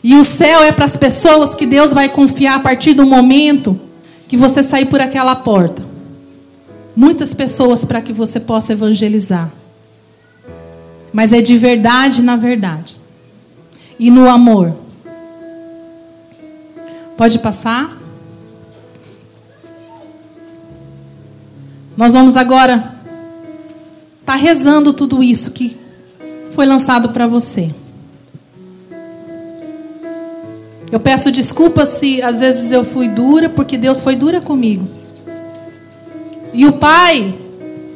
E 0.03 0.15
o 0.15 0.25
céu 0.25 0.63
é 0.63 0.73
para 0.73 0.85
as 0.85 0.97
pessoas 0.97 1.55
que 1.55 1.67
Deus 1.67 1.93
vai 1.93 2.09
confiar 2.09 2.57
a 2.57 2.61
partir 2.61 2.95
do 2.95 3.05
momento 3.05 3.79
que 4.29 4.37
você 4.37 4.63
sair 4.63 4.87
por 4.87 5.01
aquela 5.01 5.35
porta. 5.35 5.85
Muitas 6.97 7.35
pessoas 7.35 7.85
para 7.85 8.01
que 8.01 8.13
você 8.13 8.41
possa 8.41 8.73
evangelizar. 8.73 9.53
Mas 11.13 11.33
é 11.33 11.43
de 11.43 11.57
verdade 11.57 12.23
na 12.23 12.37
verdade. 12.37 12.97
E 13.99 14.11
no 14.11 14.29
amor. 14.29 14.75
Pode 17.21 17.39
passar? 17.41 17.99
Nós 21.95 22.15
vamos 22.15 22.35
agora 22.35 22.77
estar 24.21 24.33
tá 24.33 24.35
rezando 24.37 24.95
tudo 24.95 25.23
isso 25.23 25.51
que 25.51 25.77
foi 26.53 26.65
lançado 26.65 27.11
para 27.11 27.27
você. 27.27 27.75
Eu 30.91 30.99
peço 30.99 31.31
desculpas 31.31 31.91
se 31.91 32.23
às 32.23 32.41
vezes 32.41 32.73
eu 32.73 32.83
fui 32.83 33.07
dura, 33.07 33.51
porque 33.51 33.77
Deus 33.77 34.01
foi 34.01 34.17
dura 34.17 34.41
comigo. 34.41 34.89
E 36.55 36.65
o 36.65 36.73
Pai, 36.73 37.35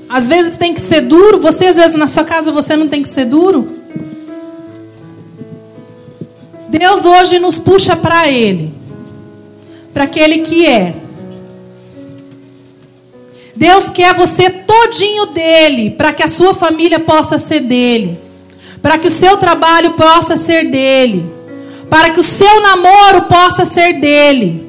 às 0.07 0.29
vezes 0.29 0.59
tem 0.59 0.75
que 0.75 0.83
ser 0.83 1.01
duro, 1.01 1.41
você 1.41 1.69
às 1.69 1.77
vezes 1.77 1.97
na 1.97 2.09
sua 2.09 2.25
casa 2.25 2.53
você 2.53 2.77
não 2.77 2.89
tem 2.89 3.01
que 3.01 3.09
ser 3.09 3.25
duro. 3.25 3.75
Deus 6.69 7.07
hoje 7.07 7.39
nos 7.39 7.59
puxa 7.59 7.97
para 7.97 8.31
Ele 8.31 8.74
para 9.95 10.05
aquele 10.05 10.39
que 10.39 10.67
é. 10.67 10.97
Deus 13.55 13.89
quer 13.89 14.13
você 14.15 14.51
todinho 14.51 15.27
dele, 15.27 15.91
para 15.91 16.13
que 16.13 16.25
a 16.25 16.29
sua 16.29 16.53
família 16.53 16.99
possa 16.99 17.39
ser 17.39 17.61
dele, 17.61 18.21
para 18.83 18.99
que 18.99 19.07
o 19.07 19.11
seu 19.11 19.37
trabalho 19.37 19.93
possa 19.93 20.37
ser 20.37 20.69
dele, 20.69 21.25
para 21.89 22.11
que 22.11 22.19
o 22.19 22.25
seu 22.25 22.61
namoro 22.61 23.23
possa 23.23 23.65
ser 23.65 24.01
dele, 24.01 24.69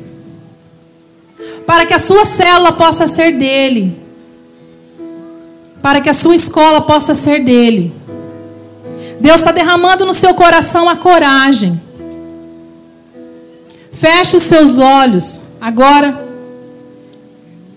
para 1.65 1.87
que 1.87 1.95
a 1.95 1.99
sua 1.99 2.23
célula 2.23 2.73
possa 2.73 3.07
ser 3.07 3.31
dele, 3.31 3.97
para 5.81 5.99
que 5.99 6.09
a 6.09 6.13
sua 6.13 6.35
escola 6.35 6.81
possa 6.81 7.15
ser 7.15 7.43
dele. 7.43 7.91
Deus 9.19 9.37
está 9.37 9.51
derramando 9.51 10.05
no 10.05 10.13
seu 10.13 10.35
coração 10.35 10.87
a 10.87 10.95
coragem 10.95 11.81
Feche 13.95 14.35
os 14.35 14.43
seus 14.43 14.77
olhos 14.77 15.41
agora. 15.59 16.27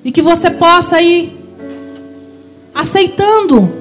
E 0.05 0.11
que 0.11 0.21
você 0.21 0.51
possa 0.51 1.01
ir 1.01 1.33
aceitando 2.75 3.73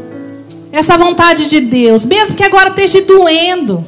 essa 0.72 0.98
vontade 0.98 1.50
de 1.50 1.62
Deus, 1.62 2.06
mesmo 2.06 2.36
que 2.36 2.44
agora 2.44 2.70
esteja 2.70 3.02
doendo. 3.02 3.84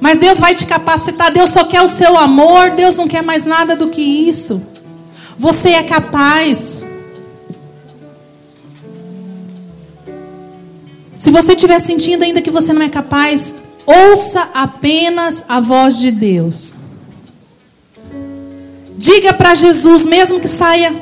Mas 0.00 0.18
Deus 0.18 0.38
vai 0.38 0.54
te 0.54 0.66
capacitar. 0.66 1.32
Deus 1.32 1.50
só 1.50 1.64
quer 1.64 1.82
o 1.82 1.88
seu 1.88 2.16
amor. 2.16 2.70
Deus 2.70 2.96
não 2.96 3.08
quer 3.08 3.22
mais 3.22 3.44
nada 3.44 3.74
do 3.74 3.88
que 3.88 4.02
isso. 4.02 4.62
Você 5.38 5.70
é 5.70 5.82
capaz. 5.82 6.84
Se 11.14 11.30
você 11.30 11.52
estiver 11.52 11.78
sentindo 11.78 12.22
ainda 12.22 12.42
que 12.42 12.50
você 12.50 12.72
não 12.72 12.82
é 12.82 12.88
capaz, 12.88 13.54
Ouça 13.86 14.48
apenas 14.54 15.44
a 15.48 15.60
voz 15.60 15.98
de 15.98 16.10
Deus. 16.10 16.74
Diga 18.96 19.34
para 19.34 19.54
Jesus, 19.54 20.06
mesmo 20.06 20.40
que 20.40 20.48
saia 20.48 20.94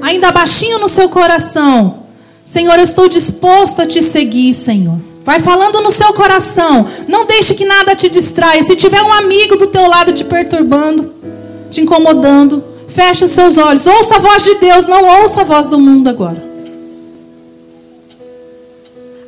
ainda 0.00 0.32
baixinho 0.32 0.78
no 0.78 0.88
seu 0.88 1.08
coração: 1.08 2.04
Senhor, 2.44 2.76
eu 2.76 2.84
estou 2.84 3.08
disposto 3.08 3.82
a 3.82 3.86
te 3.86 4.02
seguir, 4.02 4.54
Senhor. 4.54 4.98
Vai 5.24 5.40
falando 5.40 5.82
no 5.82 5.90
seu 5.90 6.12
coração. 6.12 6.86
Não 7.08 7.26
deixe 7.26 7.54
que 7.54 7.64
nada 7.64 7.96
te 7.96 8.08
distraia. 8.08 8.62
Se 8.62 8.76
tiver 8.76 9.02
um 9.02 9.12
amigo 9.12 9.56
do 9.56 9.66
teu 9.66 9.88
lado 9.88 10.12
te 10.12 10.22
perturbando, 10.22 11.12
te 11.68 11.80
incomodando, 11.80 12.62
feche 12.86 13.24
os 13.24 13.32
seus 13.32 13.58
olhos. 13.58 13.86
Ouça 13.86 14.16
a 14.16 14.18
voz 14.20 14.44
de 14.44 14.54
Deus, 14.54 14.86
não 14.86 15.22
ouça 15.22 15.40
a 15.40 15.44
voz 15.44 15.68
do 15.68 15.80
mundo 15.80 16.08
agora. 16.08 16.42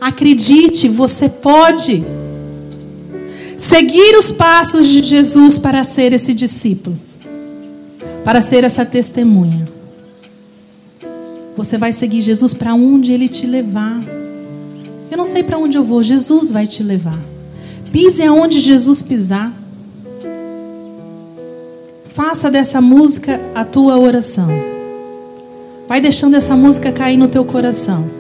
Acredite, 0.00 0.88
você 0.88 1.28
pode. 1.28 2.06
Seguir 3.58 4.16
os 4.16 4.30
passos 4.30 4.86
de 4.86 5.02
Jesus 5.02 5.58
para 5.58 5.82
ser 5.82 6.12
esse 6.12 6.32
discípulo, 6.32 6.96
para 8.22 8.40
ser 8.40 8.62
essa 8.62 8.86
testemunha. 8.86 9.66
Você 11.56 11.76
vai 11.76 11.92
seguir 11.92 12.20
Jesus 12.20 12.54
para 12.54 12.72
onde 12.72 13.10
ele 13.10 13.26
te 13.26 13.48
levar. 13.48 14.00
Eu 15.10 15.18
não 15.18 15.24
sei 15.24 15.42
para 15.42 15.58
onde 15.58 15.76
eu 15.76 15.82
vou, 15.82 16.04
Jesus 16.04 16.52
vai 16.52 16.68
te 16.68 16.84
levar. 16.84 17.18
Pise 17.90 18.22
aonde 18.22 18.60
Jesus 18.60 19.02
pisar. 19.02 19.52
Faça 22.06 22.48
dessa 22.52 22.80
música 22.80 23.40
a 23.56 23.64
tua 23.64 23.98
oração. 23.98 24.48
Vai 25.88 26.00
deixando 26.00 26.36
essa 26.36 26.54
música 26.54 26.92
cair 26.92 27.16
no 27.16 27.26
teu 27.26 27.44
coração. 27.44 28.17